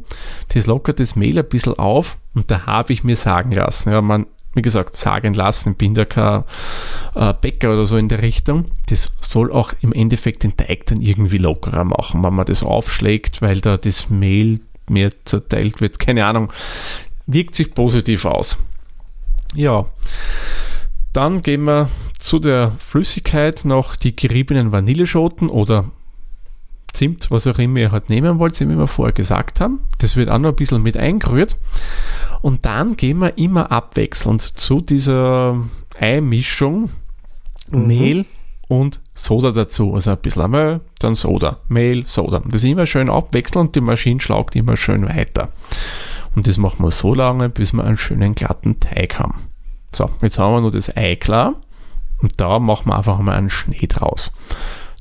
das 0.50 0.65
lockert 0.65 1.00
das 1.00 1.15
Mehl 1.15 1.38
ein 1.38 1.48
bisschen 1.48 1.77
auf 1.77 2.17
und 2.34 2.51
da 2.51 2.65
habe 2.65 2.91
ich 2.91 3.03
mir 3.03 3.15
sagen 3.15 3.51
lassen, 3.51 3.91
ja, 3.91 4.01
man, 4.01 4.25
wie 4.53 4.63
gesagt, 4.63 4.96
sagen 4.98 5.34
lassen, 5.34 5.72
ich 5.72 5.77
bin 5.77 5.93
da 5.93 6.03
kein 6.03 6.43
äh, 7.15 7.34
Bäcker 7.39 7.72
oder 7.72 7.86
so 7.86 7.96
in 7.96 8.10
der 8.10 8.24
Richtung, 8.24 8.65
das 8.89 9.15
soll 9.22 9.51
auch 9.51 9.74
im 9.81 9.93
Endeffekt 9.93 10.43
den 10.43 10.57
Teig 10.57 10.88
dann 10.88 11.01
irgendwie 11.01 11.38
lockerer 11.38 11.84
machen, 11.84 12.24
wenn 12.24 12.34
man 12.34 12.48
das 12.48 12.63
aufschlägt, 12.63 13.41
weil 13.41 13.62
da 13.62 13.77
das 13.77 14.10
Mehl 14.10 14.60
mehr 14.89 15.12
zerteilt 15.24 15.79
wird, 15.79 16.00
keine 16.00 16.25
Ahnung, 16.25 16.51
wirkt 17.27 17.55
sich 17.55 17.74
positiv 17.74 18.25
aus. 18.25 18.57
Ja, 19.53 19.86
dann 21.13 21.41
gehen 21.41 21.63
wir 21.63 21.89
zu 22.19 22.39
der 22.39 22.74
Flüssigkeit 22.79 23.65
noch 23.65 23.96
die 23.96 24.15
geriebenen 24.15 24.72
Vanilleschoten 24.72 25.50
oder 25.50 25.91
Zimt, 26.98 27.30
was 27.30 27.46
auch 27.46 27.60
immer 27.60 27.80
ihr 27.80 27.92
halt 27.92 28.10
nehmen 28.10 28.39
wollt, 28.39 28.60
wie 28.60 28.68
wir 28.75 28.88
vorher 28.88 29.13
gesagt 29.13 29.62
haben. 29.62 29.82
Das 30.00 30.16
wird 30.16 30.32
auch 30.32 30.39
noch 30.39 30.50
ein 30.50 30.56
bisschen 30.56 30.82
mit 30.82 30.98
eingerührt. 30.98 31.56
Und 32.42 32.66
dann 32.66 32.98
gehen 32.98 33.20
wir 33.20 33.38
immer 33.38 33.72
abwechselnd 33.72 34.42
zu 34.42 34.82
dieser 34.82 35.62
Eimischung 36.00 36.89
mhm. 37.70 37.88
Mehl 37.88 38.25
und 38.68 39.00
Soda 39.13 39.51
dazu. 39.51 39.94
Also 39.94 40.10
ein 40.10 40.18
bisschen 40.18 40.50
Mehl, 40.50 40.82
dann 40.98 41.13
Soda, 41.13 41.60
Mehl, 41.68 42.08
Soda. 42.08 42.42
Das 42.48 42.63
immer 42.63 42.88
schön 42.88 43.12
abwechselnd 43.12 43.68
und 43.68 43.75
die 43.75 43.82
Maschine 43.82 44.20
schlagt 44.20 44.56
immer 44.56 44.75
schön 44.75 45.08
weiter. 45.08 45.50
Und 46.36 46.48
das 46.48 46.58
machen 46.58 46.84
wir 46.84 46.92
so 46.92 47.13
lange, 47.13 47.50
bis 47.50 47.74
wir 47.74 47.84
einen 47.84 47.98
schönen 47.98 48.34
glatten 48.34 48.80
Teig 48.80 49.20
haben. 49.20 49.36
So, 49.92 50.10
jetzt 50.24 50.39
haben 50.39 50.56
wir 50.56 50.62
nur 50.62 50.72
das 50.72 50.98
Ei 50.98 51.16
klar. 51.16 51.54
Und 52.24 52.42
da 52.42 52.58
machen 52.58 52.89
wir 52.89 52.98
einfach 52.98 53.20
mal 53.20 53.36
einen 53.36 53.51
Schnee 53.51 53.86
draus. 53.86 54.34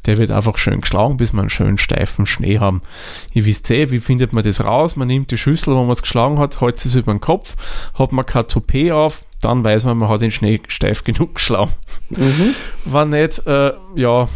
Der 0.06 0.18
wird 0.18 0.30
einfach 0.30 0.56
schön 0.56 0.80
geschlagen, 0.80 1.16
bis 1.16 1.32
wir 1.32 1.40
einen 1.40 1.50
schönen 1.50 1.78
steifen 1.78 2.26
Schnee 2.26 2.58
haben. 2.58 2.82
Ihr 3.32 3.44
wisst 3.44 3.70
eh, 3.70 3.90
wie 3.90 3.98
findet 3.98 4.32
man 4.32 4.44
das 4.44 4.64
raus? 4.64 4.96
Man 4.96 5.08
nimmt 5.08 5.30
die 5.30 5.38
Schüssel, 5.38 5.74
wo 5.74 5.82
man 5.82 5.90
es 5.90 6.02
geschlagen 6.02 6.38
hat, 6.38 6.60
hält 6.60 6.84
es 6.84 6.94
über 6.94 7.12
den 7.12 7.20
Kopf, 7.20 7.56
hat 7.94 8.12
man 8.12 8.24
kein 8.24 8.46
Toupet 8.46 8.92
auf, 8.92 9.24
dann 9.40 9.64
weiß 9.64 9.84
man, 9.84 9.98
man 9.98 10.08
hat 10.08 10.22
den 10.22 10.30
Schnee 10.30 10.60
steif 10.68 11.04
genug 11.04 11.34
geschlagen. 11.34 11.72
Mhm. 12.10 12.54
War 12.84 13.04
nicht, 13.04 13.46
äh, 13.46 13.72
ja, 13.96 14.28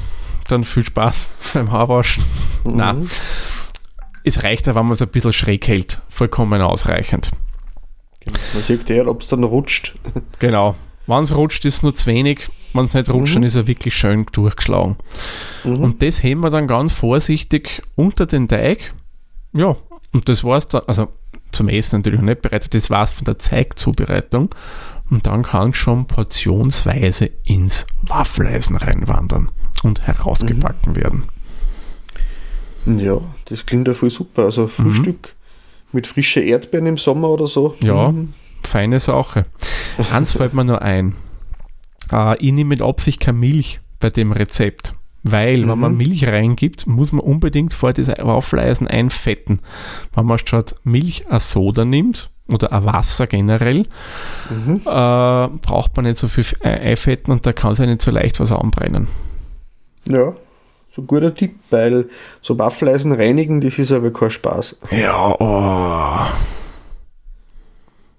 dann 0.48 0.64
viel 0.64 0.84
Spaß 0.84 1.30
beim 1.54 1.70
Haarwaschen. 1.70 2.24
Mhm. 2.64 2.76
Nein. 2.76 3.08
Es 4.22 4.42
reicht 4.42 4.66
ja, 4.66 4.74
wenn 4.74 4.84
man 4.84 4.92
es 4.92 5.02
ein 5.02 5.08
bisschen 5.08 5.32
schräg 5.32 5.66
hält. 5.66 6.00
Vollkommen 6.08 6.60
ausreichend. 6.60 7.30
Man 8.26 8.62
sieht 8.62 8.90
eher, 8.90 9.08
ob 9.08 9.22
es 9.22 9.28
dann 9.28 9.44
rutscht. 9.44 9.94
Genau. 10.38 10.74
Wenn 11.06 11.22
es 11.22 11.34
rutscht, 11.34 11.64
ist 11.64 11.76
es 11.76 11.82
nur 11.82 11.94
zu 11.94 12.06
wenig. 12.06 12.48
Wenn 12.72 12.86
es 12.86 12.94
nicht 12.94 13.10
rutscht, 13.10 13.36
mhm. 13.36 13.42
ist 13.42 13.56
er 13.56 13.66
wirklich 13.66 13.96
schön 13.96 14.26
durchgeschlagen. 14.32 14.96
Mhm. 15.64 15.80
Und 15.80 16.02
das 16.02 16.22
heben 16.22 16.42
wir 16.42 16.50
dann 16.50 16.66
ganz 16.66 16.92
vorsichtig 16.92 17.82
unter 17.96 18.26
den 18.26 18.48
Teig. 18.48 18.92
Ja, 19.52 19.76
und 20.12 20.28
das 20.28 20.44
war 20.44 20.58
es 20.58 20.68
dann, 20.68 20.82
also 20.86 21.08
zum 21.52 21.68
Essen 21.68 21.98
natürlich 21.98 22.20
noch 22.20 22.26
nicht 22.26 22.42
bereitet, 22.42 22.74
das 22.74 22.90
war 22.90 23.02
es 23.02 23.10
von 23.10 23.24
der 23.24 23.38
Zeigzubereitung. 23.38 24.54
Und 25.10 25.26
dann 25.26 25.42
kann 25.42 25.70
es 25.70 25.76
schon 25.76 26.06
portionsweise 26.06 27.30
ins 27.44 27.86
Waffeleisen 28.02 28.76
reinwandern 28.76 29.50
und 29.82 30.06
herausgebacken 30.06 30.92
mhm. 30.92 30.96
werden. 30.96 31.24
Ja, 32.86 33.18
das 33.46 33.66
klingt 33.66 33.88
ja 33.88 33.94
voll 33.94 34.10
super. 34.10 34.44
Also 34.44 34.68
Frühstück 34.68 35.34
mhm. 35.34 35.88
mit 35.92 36.06
frischen 36.06 36.44
Erdbeeren 36.44 36.86
im 36.86 36.98
Sommer 36.98 37.28
oder 37.28 37.48
so. 37.48 37.74
Ja, 37.80 38.12
mhm. 38.12 38.32
feine 38.62 39.00
Sache. 39.00 39.46
Eins 40.12 40.32
fällt 40.32 40.54
mir 40.54 40.64
nur 40.64 40.80
ein. 40.80 41.14
Äh, 42.12 42.36
ich 42.38 42.52
nehme 42.52 42.68
mit 42.68 42.82
Absicht 42.82 43.20
keine 43.20 43.38
Milch 43.38 43.80
bei 43.98 44.10
dem 44.10 44.32
Rezept. 44.32 44.94
Weil, 45.22 45.58
mhm. 45.58 45.68
wenn 45.70 45.78
man 45.78 45.92
mhm. 45.92 45.98
Milch 45.98 46.26
reingibt, 46.26 46.86
muss 46.86 47.12
man 47.12 47.20
unbedingt 47.20 47.74
vor 47.74 47.92
das 47.92 48.08
Waffeleisen 48.08 48.86
einfetten. 48.86 49.60
Wenn 50.14 50.26
man 50.26 50.38
statt 50.38 50.74
Milch 50.82 51.26
eine 51.28 51.40
Soda 51.40 51.84
nimmt 51.84 52.30
oder 52.48 52.72
ein 52.72 52.84
Wasser 52.86 53.26
generell, 53.26 53.84
mhm. 54.48 54.80
äh, 54.86 55.48
braucht 55.58 55.96
man 55.96 56.06
nicht 56.06 56.18
so 56.18 56.28
viel 56.28 56.46
einfetten 56.62 57.32
und 57.32 57.46
da 57.46 57.52
kann 57.52 57.72
es 57.72 57.78
ja 57.78 57.86
nicht 57.86 58.02
so 58.02 58.10
leicht 58.10 58.40
was 58.40 58.50
anbrennen. 58.50 59.08
Ja, 60.08 60.32
so 60.96 61.02
ein 61.02 61.06
guter 61.06 61.34
Tipp, 61.34 61.56
weil 61.70 62.08
so 62.40 62.58
Waffeleisen 62.58 63.12
reinigen, 63.12 63.60
das 63.60 63.78
ist 63.78 63.92
aber 63.92 64.12
kein 64.12 64.30
Spaß. 64.30 64.76
Ja, 64.90 65.34
oh. 65.38 66.26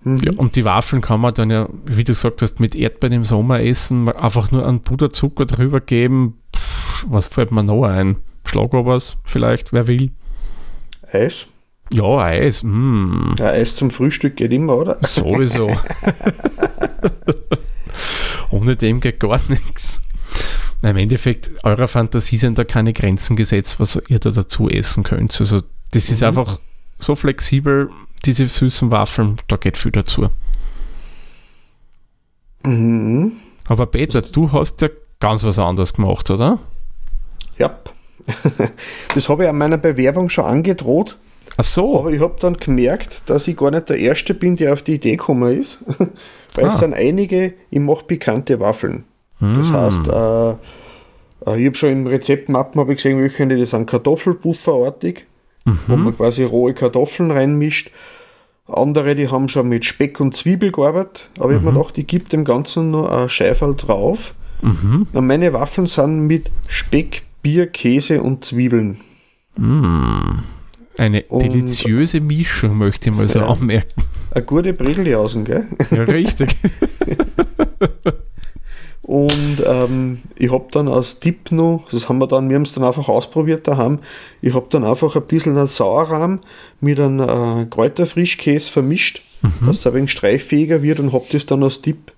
Mhm. 0.04 0.34
Und 0.38 0.56
die 0.56 0.66
Waffeln 0.66 1.02
kann 1.02 1.22
man 1.22 1.34
dann 1.34 1.52
ja, 1.52 1.70
wie 1.86 2.04
du 2.04 2.14
gesagt 2.14 2.42
hast, 2.42 2.60
mit 2.60 2.76
Erdbeeren 2.76 3.18
im 3.18 3.26
Sommer 3.26 3.62
essen, 3.62 4.10
einfach 4.10 4.52
nur 4.52 4.68
einen 4.68 4.82
Puderzucker 4.82 5.46
drüber 5.46 5.80
geben. 5.80 6.40
Pff, 6.56 7.06
was 7.08 7.28
fällt 7.28 7.52
mir 7.52 7.64
noch 7.64 7.84
ein? 7.84 8.18
Schlagobers 8.46 9.18
vielleicht, 9.24 9.74
wer 9.74 9.88
will? 9.88 10.12
Eis? 11.12 11.46
Ja, 11.94 12.18
Eis. 12.18 12.64
Mm. 12.64 13.34
Ja, 13.38 13.48
Eis 13.48 13.76
zum 13.76 13.92
Frühstück 13.92 14.38
geht 14.38 14.52
immer, 14.52 14.78
oder? 14.78 14.98
Sowieso. 15.08 15.70
Ohne 18.50 18.76
dem 18.76 19.00
geht 19.00 19.20
gar 19.20 19.40
nichts. 19.50 20.02
Im 20.82 20.98
Endeffekt, 20.98 21.52
eurer 21.64 21.88
Fantasie 21.88 22.38
sind 22.38 22.58
da 22.58 22.64
keine 22.64 22.94
Grenzen 22.94 23.36
gesetzt, 23.36 23.80
was 23.80 24.02
ihr 24.08 24.20
da 24.20 24.32
dazu 24.32 24.68
essen 24.68 25.04
könnt. 25.04 25.40
Also, 25.40 25.62
das 25.92 26.10
ist 26.10 26.22
mhm. 26.22 26.28
einfach 26.28 26.60
so 26.98 27.16
flexibel, 27.16 27.90
diese 28.26 28.48
süßen 28.48 28.92
Waffeln, 28.92 29.38
da 29.48 29.58
geht 29.58 29.78
viel 29.78 29.92
dazu. 29.92 30.28
Mhm. 32.64 33.34
Aber 33.68 33.86
Peter, 33.86 34.22
du 34.22 34.52
hast 34.52 34.82
ja 34.82 34.90
ganz 35.20 35.44
was 35.44 35.58
anderes 35.58 35.94
gemacht, 35.94 36.30
oder? 36.30 36.60
Ja. 37.58 37.80
Das 39.14 39.28
habe 39.28 39.44
ich 39.44 39.50
an 39.50 39.58
meiner 39.58 39.78
Bewerbung 39.78 40.30
schon 40.30 40.46
angedroht. 40.46 41.18
Ach 41.58 41.64
so. 41.64 42.00
Aber 42.00 42.12
ich 42.12 42.22
habe 42.22 42.36
dann 42.40 42.58
gemerkt, 42.58 43.24
dass 43.26 43.48
ich 43.48 43.58
gar 43.58 43.72
nicht 43.72 43.90
der 43.90 43.98
Erste 43.98 44.34
bin, 44.34 44.56
der 44.56 44.74
auf 44.74 44.84
die 44.84 44.96
Idee 44.96 45.18
gekommen 45.18 45.60
ist. 45.60 45.84
Weil 46.56 46.66
ah. 46.66 46.68
es 46.68 46.80
sind 46.80 46.94
einige, 46.94 47.54
ich 47.70 47.80
mache 47.80 48.06
pikante 48.06 48.60
Waffeln. 48.60 49.04
Mm. 49.40 49.56
Das 49.56 49.72
heißt, 49.72 50.08
äh, 50.08 50.52
äh, 51.52 51.60
ich 51.60 51.66
habe 51.68 51.76
schon 51.76 51.92
im 51.92 52.08
Rezeptmappen 52.08 52.88
gesehen, 52.88 53.20
welche 53.20 53.48
die 53.48 53.66
sind 53.66 53.90
Kartoffelpufferartig 53.90 55.26
mhm. 55.66 55.80
wo 55.88 55.96
man 55.96 56.16
quasi 56.16 56.44
rohe 56.44 56.74
Kartoffeln 56.74 57.32
reinmischt. 57.32 57.92
Andere, 58.68 59.16
die 59.16 59.30
haben 59.30 59.50
schon 59.50 59.68
mit 59.68 59.86
Speck 59.86 60.20
und 60.20 60.36
Zwiebel 60.36 60.72
gearbeitet, 60.72 61.30
aber 61.38 61.50
mhm. 61.50 61.52
ich 61.52 61.56
habe 61.58 61.72
mir 61.72 61.80
gedacht, 61.80 61.98
ich 61.98 62.08
gebe 62.08 62.30
dem 62.30 62.46
Ganzen 62.46 62.92
nur 62.92 63.12
ein 63.12 63.30
Scheiferl 63.30 63.76
drauf. 63.76 64.34
Mhm. 64.62 65.08
Und 65.12 65.28
meine 65.28 65.54
Waffeln 65.54 65.88
sind 65.88 66.28
mit 66.28 66.50
Speck, 66.68 67.24
Bier, 67.42 67.68
Käse 67.68 68.22
und 68.22 68.46
Zwiebeln. 68.46 68.98
Mm. 69.58 70.40
Eine 70.98 71.24
und 71.24 71.42
deliziöse 71.42 72.22
Mischung, 72.22 72.78
möchte 72.78 73.10
ich 73.10 73.16
mal 73.16 73.28
so 73.28 73.40
ja, 73.40 73.48
anmerken. 73.48 74.04
Eine 74.32 74.46
gute 74.46 74.74
Bregeljausen, 74.74 75.46
gell? 75.46 75.66
Ja, 75.90 76.04
richtig. 76.04 76.56
Und 79.04 79.64
ähm, 79.66 80.20
ich 80.38 80.52
habe 80.52 80.68
dann 80.72 80.88
als 80.88 81.20
Tipp 81.20 81.52
noch, 81.52 81.88
das 81.92 82.08
haben 82.08 82.20
wir 82.20 82.28
dann, 82.28 82.50
wir 82.50 82.56
haben 82.56 82.64
es 82.64 82.74
dann 82.74 82.84
einfach 82.84 83.08
ausprobiert 83.08 83.68
daheim, 83.68 84.00
ich 84.42 84.54
habe 84.54 84.68
dann 84.70 84.84
einfach 84.84 85.16
ein 85.16 85.24
bisschen 85.24 85.58
einen 85.58 85.68
Sauerrahm 85.68 86.40
mit 86.80 87.00
einem 87.00 87.20
äh, 87.20 87.66
Kräuterfrischkäse 87.66 88.72
vermischt, 88.72 89.24
mhm. 89.42 89.66
dass 89.66 89.80
es 89.80 89.88
ein 89.88 89.96
wenig 89.96 90.12
streiffähiger 90.12 90.84
wird 90.84 91.00
und 91.00 91.14
habe 91.14 91.26
das 91.32 91.48
dann 91.48 91.64
als 91.64 91.82
Tipp 91.82 92.12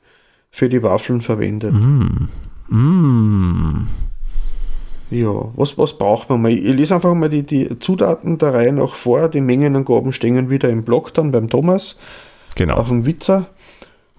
für 0.51 0.67
die 0.67 0.83
Waffeln 0.83 1.21
verwendet. 1.21 1.73
Mhm. 1.73 2.27
Mhm. 2.67 3.87
Ja, 5.09 5.51
was, 5.55 5.77
was 5.77 5.97
braucht 5.97 6.29
man 6.29 6.41
mal? 6.41 6.51
Ich 6.51 6.63
lese 6.63 6.95
einfach 6.95 7.13
mal 7.13 7.29
die, 7.29 7.43
die 7.43 7.79
Zutaten 7.79 8.37
der 8.39 8.53
Reihe 8.53 8.73
nach 8.73 8.95
vor. 8.95 9.29
Die 9.29 9.41
Mengenangaben 9.41 10.11
stehen 10.11 10.49
wieder 10.49 10.69
im 10.69 10.83
Blog 10.83 11.13
dann 11.13 11.31
beim 11.31 11.49
Thomas. 11.49 11.97
Genau. 12.55 12.75
Auf 12.75 12.87
dem 12.87 13.05
Witzer. 13.05 13.47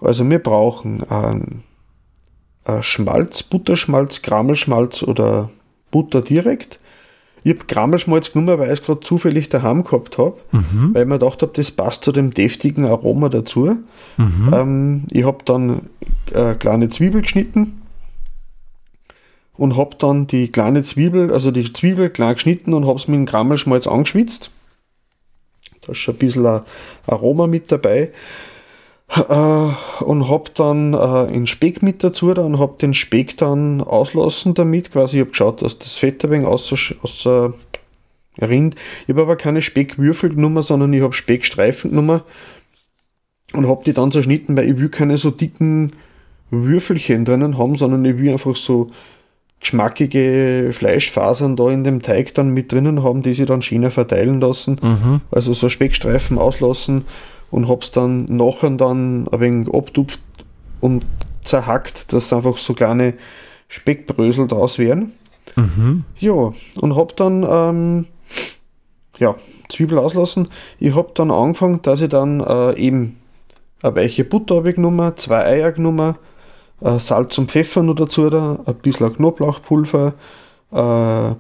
Also 0.01 0.29
wir 0.29 0.39
brauchen 0.39 1.03
einen 1.11 1.65
äh, 2.65 2.83
Schmalz, 2.83 3.43
Butterschmalz, 3.43 4.23
Krammelschmalz 4.23 5.03
oder 5.03 5.51
Butter 5.91 6.23
direkt. 6.23 6.79
Ich 7.47 7.53
habe 7.55 7.67
Krammelschmalz 7.67 8.33
genommen, 8.33 8.59
weil 8.59 8.73
ich 8.73 8.81
es 8.81 8.83
gerade 8.87 9.01
zufällig 9.01 9.51
daheim 9.51 9.85
gehabt 9.85 10.17
habe, 10.17 10.39
Mhm. 10.53 10.95
weil 10.95 11.03
ich 11.03 11.09
mir 11.09 11.19
gedacht 11.19 11.43
habe, 11.43 11.53
das 11.55 11.71
passt 11.71 12.03
zu 12.05 12.11
dem 12.13 12.33
deftigen 12.33 12.87
Aroma 12.87 13.29
dazu. 13.29 13.77
Mhm. 14.17 14.51
Ähm, 14.53 15.05
ich 15.11 15.25
habe 15.25 15.39
dann 15.45 15.91
äh, 16.33 16.55
kleine 16.55 16.89
Zwiebel 16.89 17.21
geschnitten 17.21 17.83
und 19.57 19.77
habe 19.77 19.97
dann 19.99 20.27
die 20.27 20.49
kleine 20.51 20.83
Zwiebel, 20.83 21.31
also 21.33 21.51
die 21.51 21.71
Zwiebel 21.73 22.09
klein 22.11 22.35
geschnitten 22.35 22.73
und 22.75 22.87
habe 22.87 22.99
es 22.99 23.09
mit 23.09 23.19
dem 23.19 23.27
Krammelschmalz 23.27 23.87
angeschwitzt. 23.87 24.51
Da 25.83 25.93
ist 25.93 25.99
schon 25.99 26.15
ein 26.15 26.19
bisschen 26.19 26.47
ein 26.47 26.63
Aroma 27.07 27.47
mit 27.47 27.71
dabei. 27.71 28.11
Äh, 29.09 30.03
und 30.03 30.29
habe 30.29 30.51
dann 30.55 30.95
äh, 30.95 31.33
den 31.33 31.47
Speck 31.47 31.83
mit 31.83 32.03
dazu 32.03 32.33
da 32.33 32.43
und 32.43 32.59
habe 32.59 32.77
den 32.81 32.95
Speck 32.95 33.37
dann 33.37 33.81
auslassen 33.81 34.55
damit. 34.55 34.93
Quasi, 34.93 35.17
ich 35.17 35.21
habe 35.21 35.31
geschaut, 35.31 35.63
dass 35.63 35.79
das 35.79 35.95
Fett 35.95 36.25
ein 36.25 36.31
wenig 36.31 36.47
außer, 36.47 36.77
außer 37.03 37.53
rinnt. 38.41 38.75
Ich 39.03 39.11
habe 39.11 39.23
aber 39.23 39.37
keine 39.37 39.63
Speckwürfel 39.63 40.31
genommen, 40.31 40.63
sondern 40.63 40.93
ich 40.93 41.03
habe 41.03 41.13
Speckstreifen 41.13 41.91
genommen 41.91 42.23
und 43.53 43.69
habe 43.69 43.85
die 43.85 43.93
dann 43.93 44.11
zerschnitten, 44.11 44.57
weil 44.57 44.71
ich 44.71 44.79
will 44.79 44.89
keine 44.89 45.19
so 45.19 45.31
dicken 45.31 45.93
Würfelchen 46.51 47.25
drinnen 47.25 47.59
haben, 47.59 47.77
sondern 47.77 48.05
ich 48.05 48.19
will 48.19 48.33
einfach 48.33 48.57
so 48.57 48.91
geschmackige 49.61 50.71
Fleischfasern 50.73 51.57
da 51.57 51.71
in 51.71 51.85
dem 51.85 52.03
Teig 52.03 52.35
dann 52.35 52.51
mit 52.51 52.73
drinnen 52.73 53.03
haben, 53.03 53.23
die 53.23 53.33
sie 53.33 53.47
dann 53.47 53.63
schöner 53.63 53.91
verteilen 53.91 54.41
lassen. 54.41 54.79
Mhm. 54.83 55.21
Also 55.31 55.55
so 55.55 55.69
Speckstreifen 55.69 56.39
auslassen 56.39 57.05
und 57.55 57.69
hab's 57.69 57.93
dann 57.93 58.25
nachher 58.25 58.71
dann 58.71 59.29
ein 59.29 59.41
wenig 59.41 59.73
abtupft 59.73 60.21
und 60.81 61.05
zerhackt, 61.45 62.13
dass 62.13 62.33
einfach 62.33 62.59
so 62.59 62.75
kleine 62.75 63.15
Speckbrösel 63.69 64.49
draus 64.49 64.81
werden. 64.81 65.13
Mhm. 65.55 66.05
Ja, 66.19 66.53
und 66.81 66.97
hab 66.97 67.17
dann 67.17 67.47
ähm, 67.49 68.07
ja, 69.19 69.37
Zwiebel 69.69 69.99
auslassen. 69.99 70.49
Ich 70.81 70.97
hab 70.97 71.15
dann 71.15 71.31
angefangen, 71.31 71.81
dass 71.83 72.01
ich 72.01 72.09
dann 72.09 72.41
äh, 72.41 72.77
eben 72.77 73.21
eine 73.83 73.95
weiche 73.95 74.25
Butter 74.25 74.57
habe 74.57 74.71
ich 74.71 74.75
genommen, 74.75 75.17
zwei 75.17 75.45
Eier 75.45 75.71
genommen, 75.71 76.17
äh, 76.81 76.99
Salz 76.99 77.39
und 77.39 77.53
Pfeffer 77.53 77.85
noch 77.85 77.95
dazu, 77.95 78.31
da, 78.31 78.59
ein 78.67 78.75
bisschen 78.77 79.15
Knoblauchpulver, 79.15 80.15
äh, 80.73 81.31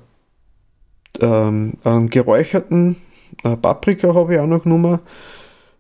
ähm, 1.20 1.72
einen 1.82 2.08
geräucherten 2.08 2.96
äh, 3.42 3.56
Paprika 3.56 4.14
habe 4.14 4.34
ich 4.34 4.40
auch 4.40 4.46
noch 4.46 4.62
genommen. 4.62 5.00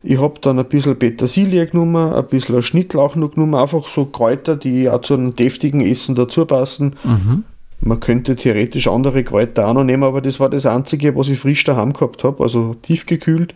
Ich 0.06 0.20
habe 0.20 0.38
dann 0.42 0.58
ein 0.58 0.66
bisschen 0.66 0.98
Petersilie 0.98 1.66
genommen, 1.66 2.12
ein 2.12 2.26
bisschen 2.26 2.62
Schnittlauch 2.62 3.16
noch 3.16 3.32
genommen, 3.32 3.54
einfach 3.54 3.88
so 3.88 4.04
Kräuter, 4.04 4.54
die 4.54 4.90
auch 4.90 5.00
zu 5.00 5.14
einem 5.14 5.34
deftigen 5.34 5.80
Essen 5.80 6.14
dazu 6.14 6.44
passen. 6.44 6.96
Mhm. 7.04 7.44
Man 7.80 8.00
könnte 8.00 8.36
theoretisch 8.36 8.86
andere 8.86 9.24
Kräuter 9.24 9.66
auch 9.66 9.72
noch 9.72 9.84
nehmen, 9.84 10.04
aber 10.04 10.20
das 10.20 10.40
war 10.40 10.50
das 10.50 10.66
einzige, 10.66 11.16
was 11.16 11.28
ich 11.28 11.38
frisch 11.38 11.64
daheim 11.64 11.94
gehabt 11.94 12.22
habe, 12.22 12.42
also 12.42 12.74
tiefgekühlt. 12.82 13.54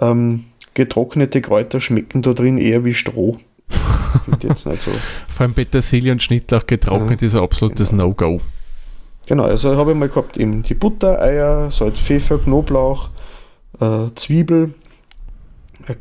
Ähm, 0.00 0.44
getrocknete 0.74 1.40
Kräuter 1.40 1.80
schmecken 1.80 2.22
da 2.22 2.32
drin 2.32 2.58
eher 2.58 2.84
wie 2.84 2.94
Stroh. 2.94 3.38
Jetzt 4.40 4.66
nicht 4.66 4.82
so. 4.82 4.92
Vor 5.28 5.40
allem 5.44 5.54
Petersilie 5.54 6.12
und 6.12 6.22
Schnittlauch 6.22 6.66
getrocknet 6.66 7.22
ist 7.22 7.34
ein 7.34 7.42
absolutes 7.42 7.90
No-Go. 7.90 8.40
Genau, 9.26 9.44
also 9.44 9.76
habe 9.76 9.92
ich 9.92 9.98
mal 9.98 10.08
gehabt 10.08 10.36
eben 10.36 10.62
die 10.62 10.74
Butter, 10.74 11.20
Eier, 11.20 11.70
Salz, 11.72 11.98
Pfeffer, 11.98 12.38
Knoblauch, 12.38 13.10
äh, 13.80 14.14
Zwiebel, 14.14 14.74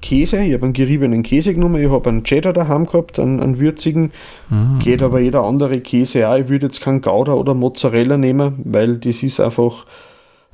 Käse. 0.01 0.43
Ich 0.43 0.53
habe 0.53 0.63
einen 0.65 0.73
geriebenen 0.73 1.23
Käse 1.23 1.53
genommen. 1.53 1.81
Ich 1.81 1.89
habe 1.89 2.09
einen 2.09 2.23
Cheddar 2.23 2.53
daheim 2.53 2.85
gehabt, 2.85 3.19
einen, 3.19 3.39
einen 3.39 3.59
würzigen. 3.59 4.11
Mhm. 4.49 4.79
Geht 4.79 5.01
aber 5.01 5.19
jeder 5.19 5.43
andere 5.43 5.79
Käse 5.81 6.29
auch. 6.29 6.37
Ich 6.37 6.49
würde 6.49 6.67
jetzt 6.67 6.81
keinen 6.81 7.01
Gouda 7.01 7.33
oder 7.33 7.53
Mozzarella 7.53 8.17
nehmen, 8.17 8.61
weil 8.65 8.97
das 8.97 9.23
ist 9.23 9.39
einfach. 9.39 9.85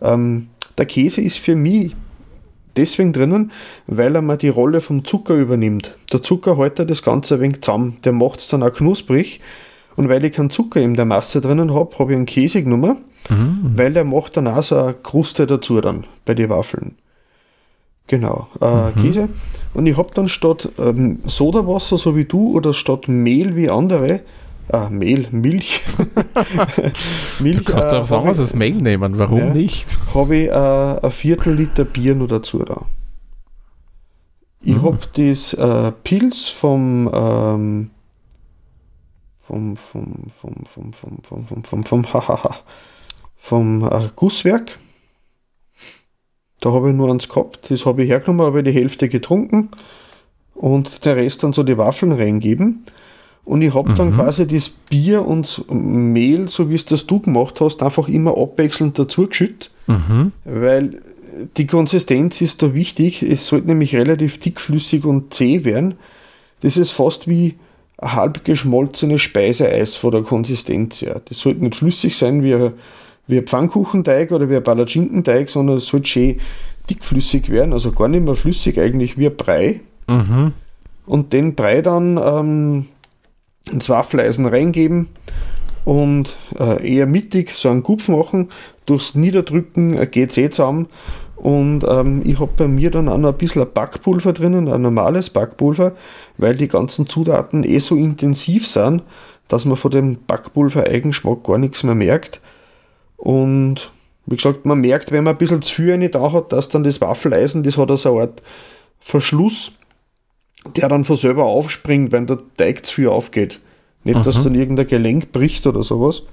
Ähm, 0.02 0.48
der 0.78 0.86
Käse 0.86 1.22
ist 1.22 1.40
für 1.40 1.56
mich 1.56 1.96
deswegen 2.76 3.12
drinnen, 3.14 3.52
weil 3.88 4.14
er 4.16 4.22
mir 4.22 4.38
die 4.38 4.50
Rolle 4.50 4.80
vom 4.82 5.04
Zucker 5.04 5.34
übernimmt. 5.36 5.96
Der 6.14 6.22
Zucker 6.22 6.58
hält 6.58 6.78
das 6.78 7.02
Ganze 7.02 7.36
ein 7.36 7.42
wenig 7.42 7.62
zusammen. 7.62 7.98
Der 8.04 8.12
macht 8.12 8.40
es 8.40 8.48
dann 8.48 8.62
auch 8.64 8.72
knusprig. 8.74 9.42
Und 9.96 10.10
weil 10.10 10.24
ich 10.24 10.34
keinen 10.34 10.52
Zucker 10.52 10.80
in 10.80 10.94
der 10.94 11.06
Masse 11.06 11.42
drinnen 11.42 11.74
habe, 11.74 11.98
habe 11.98 12.12
ich 12.12 12.16
einen 12.18 12.28
Käse 12.28 12.62
genommen, 12.62 12.98
Mhm. 13.30 13.72
weil 13.76 13.92
der 13.94 14.04
macht 14.04 14.38
dann 14.38 14.48
auch 14.48 14.62
so 14.64 14.78
eine 14.78 14.94
Kruste 14.94 15.48
dazu 15.48 15.82
dann 15.82 16.06
bei 16.24 16.36
den 16.36 16.50
Waffeln. 16.50 16.96
Genau, 18.08 18.48
äh, 18.62 18.92
Käse. 18.94 19.30
Und 19.74 19.86
ich 19.86 19.98
habe 19.98 20.10
dann 20.14 20.30
statt 20.30 20.70
ähm, 20.80 21.20
Sodawasser, 21.26 21.98
so 21.98 22.16
wie 22.16 22.26
du, 22.26 22.56
oder 22.56 22.74
statt 22.74 23.08
Mehl 23.10 23.56
wie 23.58 23.70
andere, 23.70 24.22
äh, 24.72 24.90
Mehl, 24.90 25.28
Milch. 25.32 25.82
Milch 27.40 27.58
Du 27.58 27.64
kannst 27.74 27.92
äh, 27.92 27.98
auch 27.98 28.08
sagen, 28.08 28.28
was 28.28 28.40
als 28.40 28.56
Mail 28.56 28.76
nehmen, 28.76 29.18
warum 29.20 29.38
Ja. 29.40 29.54
nicht? 29.54 29.98
habe 30.14 30.36
ich 30.36 30.48
äh, 30.48 30.52
ein 31.06 31.12
Viertel 31.12 31.54
Liter 31.54 31.84
Bier 31.86 32.16
noch 32.16 32.28
dazu 32.28 32.60
da. 32.60 32.86
Ich 34.62 34.76
Mhm. 34.76 34.84
habe 34.84 35.00
das 35.16 35.54
äh, 35.54 35.92
Pilz 36.04 36.48
vom, 36.50 37.10
ähm, 37.14 37.90
vom, 39.42 39.78
vom, 39.78 40.14
vom, 40.36 40.54
vom, 40.66 40.94
vom, 40.94 41.24
vom, 41.24 41.46
vom, 41.46 41.64
vom, 41.64 41.84
vom, 41.86 42.14
hahaha, 42.14 42.58
vom 43.38 43.84
äh, 43.88 44.10
Gusswerk. 44.16 44.78
Da 46.68 46.74
habe 46.74 46.90
ich 46.90 46.96
nur 46.98 47.10
eins 47.10 47.30
gehabt, 47.30 47.72
das 47.72 47.86
habe 47.86 48.04
ich 48.04 48.10
hergenommen, 48.10 48.46
habe 48.46 48.62
die 48.62 48.74
Hälfte 48.74 49.08
getrunken 49.08 49.70
und 50.54 51.06
der 51.06 51.16
Rest 51.16 51.42
dann 51.44 51.54
so 51.54 51.64
die 51.64 51.78
Waffeln 51.78 52.12
reingeben. 52.12 52.84
Und 53.46 53.62
ich 53.62 53.74
habe 53.74 53.94
dann 53.94 54.10
Mhm. 54.10 54.16
quasi 54.16 54.46
das 54.46 54.68
Bier 54.68 55.26
und 55.26 55.64
Mehl, 55.72 56.50
so 56.50 56.70
wie 56.70 56.76
es 56.76 56.84
das 56.84 57.08
du 57.08 57.22
gemacht 57.22 57.62
hast, 57.62 57.82
einfach 57.82 58.10
immer 58.10 58.38
abwechselnd 58.38 59.00
dazu 59.00 59.28
geschüttet, 59.28 59.72
Mhm. 59.88 60.34
weil 60.44 61.02
die 61.56 61.68
Konsistenz 61.68 62.42
ist 62.42 62.62
da 62.62 62.74
wichtig. 62.74 63.24
Es 63.24 63.48
sollte 63.48 63.68
nämlich 63.68 63.96
relativ 63.96 64.38
dickflüssig 64.38 65.06
und 65.06 65.34
zäh 65.34 65.64
werden. 65.64 65.94
Das 66.60 66.76
ist 66.76 66.92
fast 66.92 67.30
wie 67.30 67.56
halb 68.02 68.44
geschmolzenes 68.44 69.22
Speiseeis 69.22 69.96
von 69.96 70.12
der 70.12 70.24
Konsistenz 70.24 71.02
her. 71.02 71.22
Das 71.30 71.40
sollte 71.40 71.64
nicht 71.64 71.78
flüssig 71.78 72.18
sein 72.18 72.44
wie 72.44 72.56
ein, 72.56 72.74
wie 73.28 73.38
ein 73.38 73.48
Pfannkuchenteig 73.48 74.32
oder 74.32 74.50
wie 74.50 74.56
ein 74.56 74.64
Palatschinkenteig, 74.64 75.50
sondern 75.50 75.78
es 75.78 75.88
sollte 75.88 76.08
schön 76.08 76.40
dickflüssig 76.90 77.50
werden, 77.50 77.74
also 77.74 77.92
gar 77.92 78.08
nicht 78.08 78.24
mehr 78.24 78.36
flüssig 78.36 78.80
eigentlich 78.80 79.18
wie 79.18 79.28
ein 79.28 79.36
Brei 79.36 79.82
Mhm. 80.08 80.54
und 81.06 81.34
den 81.34 81.54
Brei 81.56 81.82
dann 81.82 82.18
ähm, 82.18 82.86
ins 83.70 83.90
Waffeleisen 83.90 84.46
reingeben 84.46 85.10
und 85.84 86.34
äh, 86.58 86.96
eher 86.96 87.08
mittig 87.08 87.54
so 87.56 87.70
einen 87.70 87.84
Kupf 87.84 88.08
machen. 88.08 88.48
Durchs 88.86 89.16
Niederdrücken 89.16 89.98
äh, 89.98 90.08
geht 90.08 90.30
es 90.32 90.38
eh 90.38 90.50
zusammen. 90.50 90.88
Und 91.36 91.86
ähm, 91.88 92.24
ich 92.26 92.40
habe 92.40 92.52
bei 92.58 92.68
mir 92.68 92.90
dann 92.90 93.10
auch 93.10 93.18
noch 93.18 93.30
ein 93.34 93.38
bisschen 93.38 93.62
ein 93.62 93.72
Backpulver 93.72 94.34
drinnen, 94.34 94.68
ein 94.68 94.82
normales 94.82 95.30
Backpulver, 95.30 95.92
weil 96.38 96.56
die 96.56 96.68
ganzen 96.68 97.06
Zutaten 97.06 97.64
eh 97.64 97.80
so 97.80 97.96
intensiv 97.96 98.66
sind, 98.66 99.04
dass 99.48 99.66
man 99.66 99.78
von 99.78 99.92
dem 99.92 100.18
Backpulver-Eigenschmack 100.26 101.44
gar 101.44 101.58
nichts 101.58 101.84
mehr 101.84 101.96
merkt. 101.96 102.42
Und 103.18 103.92
wie 104.26 104.36
gesagt, 104.36 104.66
man 104.66 104.80
merkt, 104.80 105.12
wenn 105.12 105.24
man 105.24 105.36
ein 105.36 105.38
bisschen 105.38 105.62
zu 105.62 105.74
viel 105.76 105.94
eine 105.94 106.10
da 106.10 106.32
hat, 106.32 106.52
dass 106.52 106.70
dann 106.70 106.84
das 106.84 107.02
Waffeleisen, 107.02 107.64
das 107.64 107.78
hat 107.78 107.92
also 107.92 108.12
eine 108.14 108.22
Art 108.22 108.44
Verschluss, 109.00 109.72
der 110.76 110.90
dann 110.90 111.06
von 111.06 111.16
selber 111.16 111.46
aufspringt, 111.46 112.12
wenn 112.12 112.28
der 112.28 112.40
Teig 112.58 112.86
zu 112.86 112.96
viel 112.96 113.08
aufgeht. 113.08 113.60
Nicht, 114.04 114.26
dass 114.26 114.38
Mhm. 114.40 114.44
dann 114.44 114.56
irgendein 114.56 114.88
Gelenk 114.88 115.32
bricht 115.32 115.66
oder 115.68 115.84
sowas. 115.84 116.24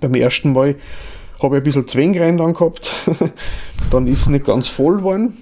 Beim 0.00 0.14
ersten 0.14 0.52
Mal 0.52 0.76
habe 1.42 1.56
ich 1.56 1.60
ein 1.60 1.64
bisschen 1.64 1.86
Zwäng 1.88 2.18
rein 2.18 2.36
dann 2.36 2.54
gehabt. 2.54 2.92
dann 3.90 4.06
ist 4.06 4.22
es 4.22 4.28
nicht 4.28 4.44
ganz 4.44 4.68
voll 4.68 4.98
geworden. 4.98 5.36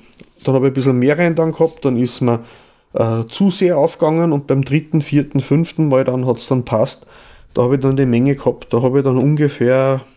Dann 0.44 0.54
habe 0.54 0.66
ich 0.66 0.70
ein 0.70 0.74
bisschen 0.74 0.98
mehr 0.98 1.18
rein 1.18 1.34
dann 1.34 1.52
gehabt. 1.52 1.84
Dann 1.84 1.96
ist 1.96 2.20
mir 2.20 2.44
äh, 2.92 3.24
zu 3.28 3.50
sehr 3.50 3.78
aufgegangen 3.78 4.32
und 4.32 4.46
beim 4.46 4.62
dritten, 4.62 5.00
vierten, 5.02 5.40
fünften 5.40 5.88
Mal 5.88 6.04
dann 6.04 6.26
hat 6.26 6.36
es 6.36 6.46
dann 6.48 6.64
passt. 6.64 7.06
Da 7.54 7.62
habe 7.62 7.76
ich 7.76 7.80
dann 7.80 7.96
die 7.96 8.06
Menge 8.06 8.36
gehabt. 8.36 8.72
Da 8.72 8.82
habe 8.82 8.98
ich 8.98 9.04
dann 9.04 9.18
ungefähr 9.18 10.00
äh, 10.02 10.15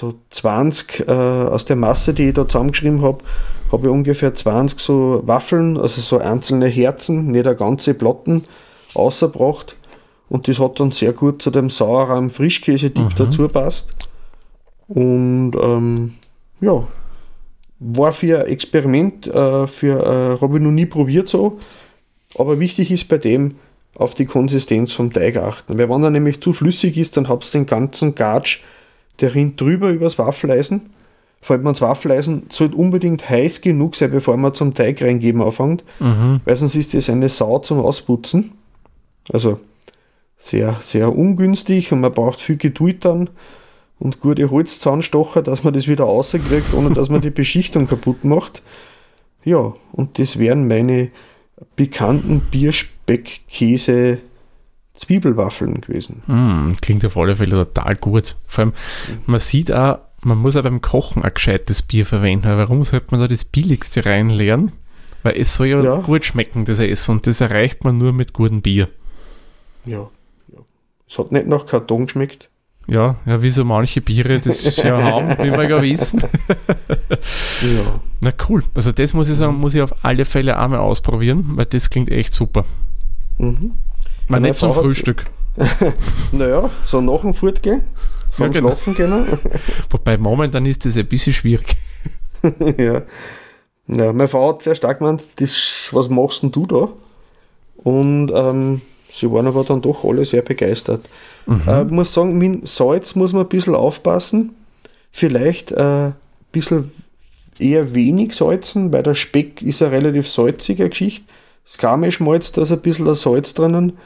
so 0.00 0.14
20 0.30 1.08
äh, 1.08 1.12
aus 1.12 1.64
der 1.64 1.76
Masse, 1.76 2.14
die 2.14 2.28
ich 2.28 2.34
da 2.34 2.48
zusammengeschrieben 2.48 3.02
habe, 3.02 3.18
habe 3.70 3.86
ich 3.86 3.92
ungefähr 3.92 4.34
20 4.34 4.80
so 4.80 5.22
Waffeln, 5.26 5.76
also 5.76 6.00
so 6.00 6.18
einzelne 6.18 6.66
Herzen, 6.66 7.30
nicht 7.30 7.46
eine 7.46 7.56
ganze 7.56 7.94
Platten, 7.94 8.44
ausgebracht. 8.94 9.76
Und 10.28 10.48
das 10.48 10.58
hat 10.58 10.80
dann 10.80 10.92
sehr 10.92 11.12
gut 11.12 11.42
zu 11.42 11.50
dem 11.50 11.70
sauren 11.70 12.30
Frischkäse-Dip 12.30 13.04
Mhm. 13.04 13.14
dazu 13.16 13.48
passt. 13.48 13.90
Und 14.88 15.52
ähm, 15.60 16.14
ja, 16.60 16.84
war 17.78 18.12
für 18.12 18.40
ein 18.40 18.46
Experiment, 18.46 19.26
äh, 19.26 19.66
für 19.66 20.36
äh, 20.38 20.40
habe 20.40 20.58
ich 20.58 20.62
noch 20.62 20.70
nie 20.70 20.86
probiert 20.86 21.28
so. 21.28 21.58
Aber 22.36 22.60
wichtig 22.60 22.90
ist 22.90 23.08
bei 23.08 23.18
dem 23.18 23.56
auf 23.94 24.14
die 24.14 24.26
Konsistenz 24.26 24.92
vom 24.92 25.12
Teig 25.12 25.36
achten. 25.36 25.78
Weil 25.78 25.88
wenn 25.88 26.02
er 26.02 26.10
nämlich 26.10 26.40
zu 26.40 26.52
flüssig 26.52 26.96
ist, 26.96 27.16
dann 27.16 27.28
habt 27.28 27.44
ihr 27.46 27.60
den 27.60 27.66
ganzen 27.66 28.14
Gatsch, 28.14 28.60
der 29.20 29.34
rinnt 29.34 29.60
drüber 29.60 29.90
übers 29.90 30.18
Waffeleisen. 30.18 30.90
Vor 31.42 31.56
allem 31.56 31.64
das 31.64 31.80
Waffeleisen 31.80 32.44
sollte 32.50 32.76
unbedingt 32.76 33.28
heiß 33.30 33.60
genug 33.62 33.96
sein, 33.96 34.10
bevor 34.10 34.36
man 34.36 34.54
zum 34.54 34.74
Teig 34.74 35.00
reingeben 35.02 35.40
anfängt, 35.42 35.84
Mhm. 35.98 36.40
weil 36.44 36.56
sonst 36.56 36.74
ist 36.74 36.92
das 36.94 37.08
eine 37.08 37.28
Sau 37.28 37.58
zum 37.60 37.80
Ausputzen. 37.80 38.52
Also 39.32 39.58
sehr, 40.38 40.78
sehr 40.82 41.16
ungünstig 41.16 41.92
und 41.92 42.00
man 42.00 42.12
braucht 42.12 42.40
viel 42.40 42.56
Geduld 42.56 43.04
dann 43.04 43.30
und 43.98 44.20
gute 44.20 44.50
Holzzahnstocher, 44.50 45.42
dass 45.42 45.64
man 45.64 45.72
das 45.74 45.86
wieder 45.88 46.04
rauskriegt, 46.04 46.74
ohne 46.74 46.90
dass 46.92 47.08
man 47.10 47.20
die 47.20 47.30
Beschichtung 47.30 47.86
kaputt 47.86 48.24
macht. 48.24 48.62
Ja, 49.44 49.74
und 49.92 50.18
das 50.18 50.38
wären 50.38 50.68
meine 50.68 51.10
bekannten 51.76 52.40
Bierspeck-Käse 52.50 54.18
Zwiebelwaffeln 55.00 55.80
gewesen. 55.80 56.22
Mm, 56.26 56.72
klingt 56.80 57.04
auf 57.06 57.16
alle 57.16 57.34
Fälle 57.36 57.56
total 57.56 57.96
gut. 57.96 58.36
Vor 58.46 58.64
allem, 58.64 58.72
man 59.26 59.40
sieht 59.40 59.72
auch, 59.72 59.98
man 60.22 60.36
muss 60.38 60.56
auch 60.56 60.62
beim 60.62 60.80
Kochen 60.82 61.22
ein 61.24 61.32
gescheites 61.34 61.82
Bier 61.82 62.04
verwenden. 62.04 62.44
Warum 62.56 62.84
sollte 62.84 63.06
man 63.10 63.20
da 63.20 63.26
das 63.28 63.44
billigste 63.44 64.04
reinleeren? 64.04 64.72
Weil 65.22 65.36
es 65.38 65.54
soll 65.54 65.68
ja, 65.68 65.82
Ja. 65.82 65.96
gut 66.00 66.24
schmecken, 66.24 66.64
das 66.66 66.78
Essen. 66.78 67.12
Und 67.12 67.26
das 67.26 67.40
erreicht 67.40 67.82
man 67.84 67.96
nur 67.98 68.12
mit 68.12 68.32
gutem 68.34 68.60
Bier. 68.62 68.88
Ja. 69.86 70.08
Es 71.08 71.18
hat 71.18 71.32
nicht 71.32 71.46
nach 71.46 71.64
Karton 71.66 72.06
geschmeckt. 72.06 72.48
Ja, 72.86 73.16
ja, 73.24 73.40
wie 73.42 73.50
so 73.50 73.64
manche 73.64 74.00
Biere 74.00 74.40
das 74.40 74.76
ja 74.76 75.02
haben, 75.02 75.28
wie 75.44 75.50
wir 75.52 75.68
ja 75.68 75.80
wissen. 75.82 76.22
Ja. 77.62 78.00
Na 78.20 78.32
cool. 78.48 78.64
Also 78.74 78.92
das 78.92 79.12
muss 79.14 79.28
ich 79.28 79.36
sagen, 79.36 79.56
muss 79.56 79.74
ich 79.74 79.82
auf 79.82 80.04
alle 80.04 80.24
Fälle 80.24 80.58
einmal 80.58 80.80
ausprobieren, 80.80 81.52
weil 81.56 81.66
das 81.66 81.90
klingt 81.90 82.10
echt 82.10 82.32
super. 82.32 82.64
Mhm. 83.38 83.72
Meine 84.30 84.48
nicht 84.48 84.60
zum 84.60 84.72
Frühstück. 84.72 85.26
Naja, 86.32 86.70
so 86.84 87.00
nach 87.00 87.20
dem 87.22 87.34
Fortgehen, 87.34 87.82
vom 88.30 88.46
Ja, 88.46 88.52
genau. 88.52 88.68
Schlafen 88.68 88.94
gehen. 88.94 89.26
Wobei 89.90 90.16
momentan 90.16 90.64
ist 90.64 90.86
das 90.86 90.96
ein 90.96 91.06
bisschen 91.06 91.32
schwierig. 91.32 91.76
ja. 92.78 93.02
ja. 93.88 94.12
Meine 94.12 94.28
Frau 94.28 94.50
hat 94.50 94.62
sehr 94.62 94.76
stark 94.76 95.00
gemeint, 95.00 95.24
das, 95.36 95.88
was 95.90 96.08
machst 96.08 96.44
denn 96.44 96.52
du 96.52 96.66
da? 96.66 96.88
Und 97.76 98.30
ähm, 98.32 98.80
sie 99.10 99.30
waren 99.30 99.48
aber 99.48 99.64
dann 99.64 99.82
doch 99.82 100.04
alle 100.04 100.24
sehr 100.24 100.42
begeistert. 100.42 101.04
Äh, 101.66 101.82
ich 101.82 101.90
muss 101.90 102.14
sagen, 102.14 102.38
mit 102.38 102.68
Salz 102.68 103.16
muss 103.16 103.32
man 103.32 103.42
ein 103.42 103.48
bisschen 103.48 103.74
aufpassen. 103.74 104.54
Vielleicht 105.10 105.72
äh, 105.72 106.06
ein 106.06 106.14
bisschen 106.52 106.92
eher 107.58 107.94
wenig 107.94 108.34
salzen, 108.34 108.92
weil 108.92 109.02
der 109.02 109.16
Speck 109.16 109.60
ist 109.62 109.82
eine 109.82 109.90
relativ 109.92 110.28
salzige 110.28 110.88
Geschichte. 110.88 111.24
Das 111.64 111.76
Krammelschmalz, 111.78 112.52
da 112.52 112.62
ist 112.62 112.72
ein 112.72 112.80
bisschen 112.80 113.12
Salz 113.14 113.52
drinnen. 113.52 113.98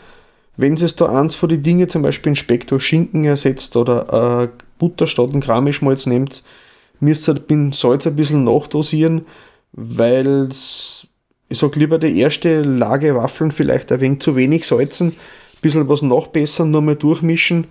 Wenn 0.57 0.75
es 0.75 0.97
da 0.97 1.07
eins 1.07 1.35
von 1.35 1.49
den 1.49 1.63
Dingen, 1.63 1.89
zum 1.89 2.03
Beispiel 2.03 2.31
einen 2.31 2.37
Speck 2.37 2.67
durch 2.69 2.85
Schinken 2.85 3.25
ersetzt 3.25 3.77
oder 3.77 4.43
äh, 4.43 4.49
Butter 4.79 5.07
statt 5.07 5.31
ein 5.35 5.41
Krammelschmalz 5.41 6.07
nehmt, 6.07 6.45
müsst 7.01 7.29
ihr 7.29 7.35
beim 7.35 7.73
Salz 7.73 8.07
ein 8.07 8.17
bisschen 8.17 8.45
nachdosieren, 8.45 9.27
weil 9.73 10.49
ich 10.51 11.59
sag 11.59 11.77
lieber 11.77 11.99
die 11.99 12.19
erste 12.19 12.63
Lage 12.63 13.15
Waffeln 13.17 13.53
vielleicht 13.53 13.91
ein 13.93 14.01
wenig 14.01 14.21
zu 14.21 14.37
wenig 14.37 14.67
salzen, 14.67 15.09
ein 15.09 15.61
bisschen 15.61 15.89
was 15.89 16.03
nachbessern, 16.03 16.71
nochmal 16.71 16.97
durchmischen 16.97 17.67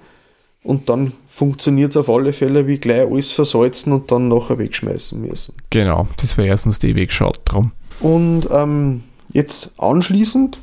und 0.64 0.90
dann 0.90 1.12
funktioniert 1.28 1.92
es 1.92 1.98
auf 1.98 2.10
alle 2.10 2.34
Fälle 2.34 2.68
wie 2.68 2.78
gleich 2.78 3.10
alles 3.10 3.32
versalzen 3.32 3.92
und 3.92 4.12
dann 4.12 4.30
nachher 4.30 4.58
wegschmeißen 4.58 5.22
müssen. 5.22 5.56
Genau, 5.70 6.08
das 6.18 6.38
wäre 6.38 6.48
erstens 6.48 6.80
die 6.80 6.96
weggeschaut 6.96 7.42
drum. 7.46 7.72
Und 8.00 8.48
ähm, 8.52 9.04
jetzt 9.32 9.72
anschließend, 9.78 10.60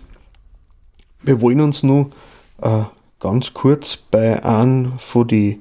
wir 1.22 1.40
wollen 1.40 1.60
uns 1.60 1.82
nur 1.82 2.10
äh, 2.62 2.82
ganz 3.18 3.54
kurz 3.54 3.96
bei 3.96 4.44
einem 4.44 4.98
von 4.98 5.28
die 5.28 5.60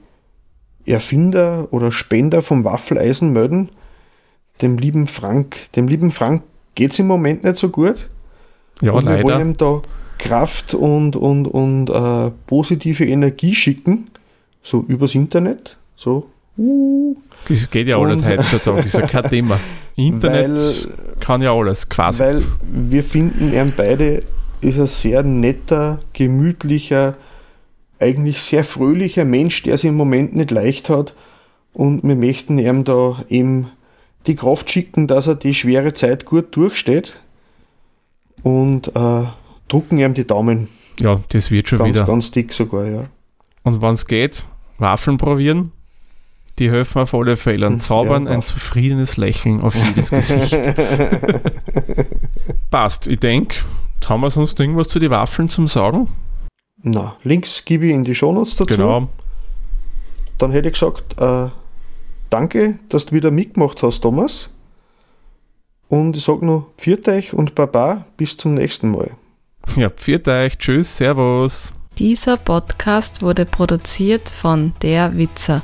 Erfinder 0.85 1.67
oder 1.71 1.91
Spender 1.91 2.41
vom 2.41 2.63
Waffeleisen 2.63 3.31
melden, 3.31 3.69
dem 4.61 4.77
lieben 4.77 5.07
Frank. 5.07 5.57
Dem 5.75 5.87
lieben 5.87 6.11
Frank 6.11 6.43
geht 6.75 6.91
es 6.91 6.99
im 6.99 7.07
Moment 7.07 7.43
nicht 7.43 7.57
so 7.57 7.69
gut. 7.69 8.09
Ja, 8.81 8.93
und 8.93 9.05
wir 9.05 9.23
wollen 9.23 9.27
leider. 9.27 9.41
ihm 9.41 9.57
da 9.57 9.81
Kraft 10.17 10.73
und, 10.73 11.15
und, 11.15 11.47
und 11.47 11.89
äh, 11.89 12.31
positive 12.47 13.05
Energie 13.05 13.55
schicken, 13.55 14.07
so 14.63 14.83
übers 14.87 15.15
Internet. 15.15 15.77
So, 15.95 16.29
uh, 16.57 17.15
Das 17.47 17.69
geht 17.69 17.87
ja 17.87 17.97
alles 17.97 18.23
heutzutage, 18.23 18.81
ist 18.83 18.93
ja 18.93 19.05
kein 19.07 19.29
Thema. 19.29 19.59
Internet 19.95 20.57
Weil- 20.57 21.19
kann 21.19 21.41
ja 21.41 21.53
alles, 21.53 21.87
quasi. 21.89 22.23
Weil 22.23 22.41
wir 22.61 23.03
finden, 23.03 23.51
er 23.53 23.65
beide 23.65 24.23
ist 24.61 24.79
ein 24.79 24.87
sehr 24.87 25.23
netter, 25.23 25.99
gemütlicher, 26.13 27.15
eigentlich 27.99 28.41
sehr 28.41 28.63
fröhlicher 28.63 29.25
Mensch, 29.25 29.63
der 29.63 29.75
es 29.75 29.83
im 29.83 29.95
Moment 29.95 30.35
nicht 30.35 30.51
leicht 30.51 30.89
hat. 30.89 31.13
Und 31.73 32.03
wir 32.03 32.15
möchten 32.15 32.57
ihm 32.57 32.83
da 32.83 33.23
eben 33.29 33.69
die 34.27 34.35
Kraft 34.35 34.69
schicken, 34.69 35.07
dass 35.07 35.27
er 35.27 35.35
die 35.35 35.53
schwere 35.53 35.93
Zeit 35.93 36.25
gut 36.25 36.55
durchsteht. 36.55 37.13
Und 38.43 38.95
äh, 38.95 39.23
drucken 39.67 39.97
ihm 39.97 40.13
die 40.13 40.25
Daumen. 40.25 40.67
ja, 40.99 41.19
das 41.29 41.51
wird 41.51 41.67
schon 41.69 41.79
Ganz, 41.79 41.95
wieder. 41.95 42.05
ganz 42.05 42.31
dick 42.31 42.53
sogar, 42.53 42.85
ja. 42.85 43.03
Und 43.63 43.81
wenn 43.81 43.93
es 43.93 44.07
geht, 44.07 44.45
Waffeln 44.77 45.17
probieren. 45.17 45.71
Die 46.57 46.69
helfen 46.69 47.01
auf 47.01 47.13
alle 47.13 47.37
Fälle. 47.37 47.67
Ein 47.67 47.79
Zaubern, 47.79 48.25
Ja, 48.25 48.33
ein 48.33 48.43
zufriedenes 48.43 49.15
Lächeln 49.17 49.61
auf 49.61 49.75
jedes 49.75 50.09
Gesicht. 50.09 50.57
Passt. 52.71 53.07
Ich 53.07 53.19
denke, 53.19 53.57
haben 54.07 54.21
wir 54.21 54.29
sonst 54.29 54.59
irgendwas 54.59 54.87
zu 54.87 54.99
den 54.99 55.09
Waffeln 55.09 55.49
zum 55.49 55.67
Sagen. 55.67 56.07
Na, 56.81 57.15
Links 57.23 57.65
gebe 57.65 57.87
ich 57.87 57.91
in 57.91 58.03
die 58.03 58.15
Shownotes 58.15 58.55
dazu. 58.55 58.75
Genau. 58.75 59.09
Dann 60.37 60.51
hätte 60.51 60.69
ich 60.69 60.75
gesagt, 60.75 61.19
äh, 61.19 61.49
danke, 62.29 62.79
dass 62.87 63.07
du 63.07 63.15
wieder 63.15 63.31
mitgemacht 63.31 63.83
hast, 63.83 64.01
Thomas. 64.01 64.49
Und 65.89 66.15
ich 66.15 66.23
sage 66.23 66.45
nur, 66.45 66.67
pfiat 66.77 67.07
euch 67.07 67.33
und 67.33 67.55
Baba, 67.55 68.05
bis 68.15 68.37
zum 68.37 68.53
nächsten 68.53 68.91
Mal. 68.91 69.11
Ja, 69.75 69.89
pfiat 69.89 70.27
euch. 70.27 70.57
Tschüss. 70.57 70.95
Servus. 70.95 71.73
Dieser 71.97 72.37
Podcast 72.37 73.21
wurde 73.21 73.45
produziert 73.45 74.29
von 74.29 74.73
Der 74.81 75.17
Witzer. 75.17 75.63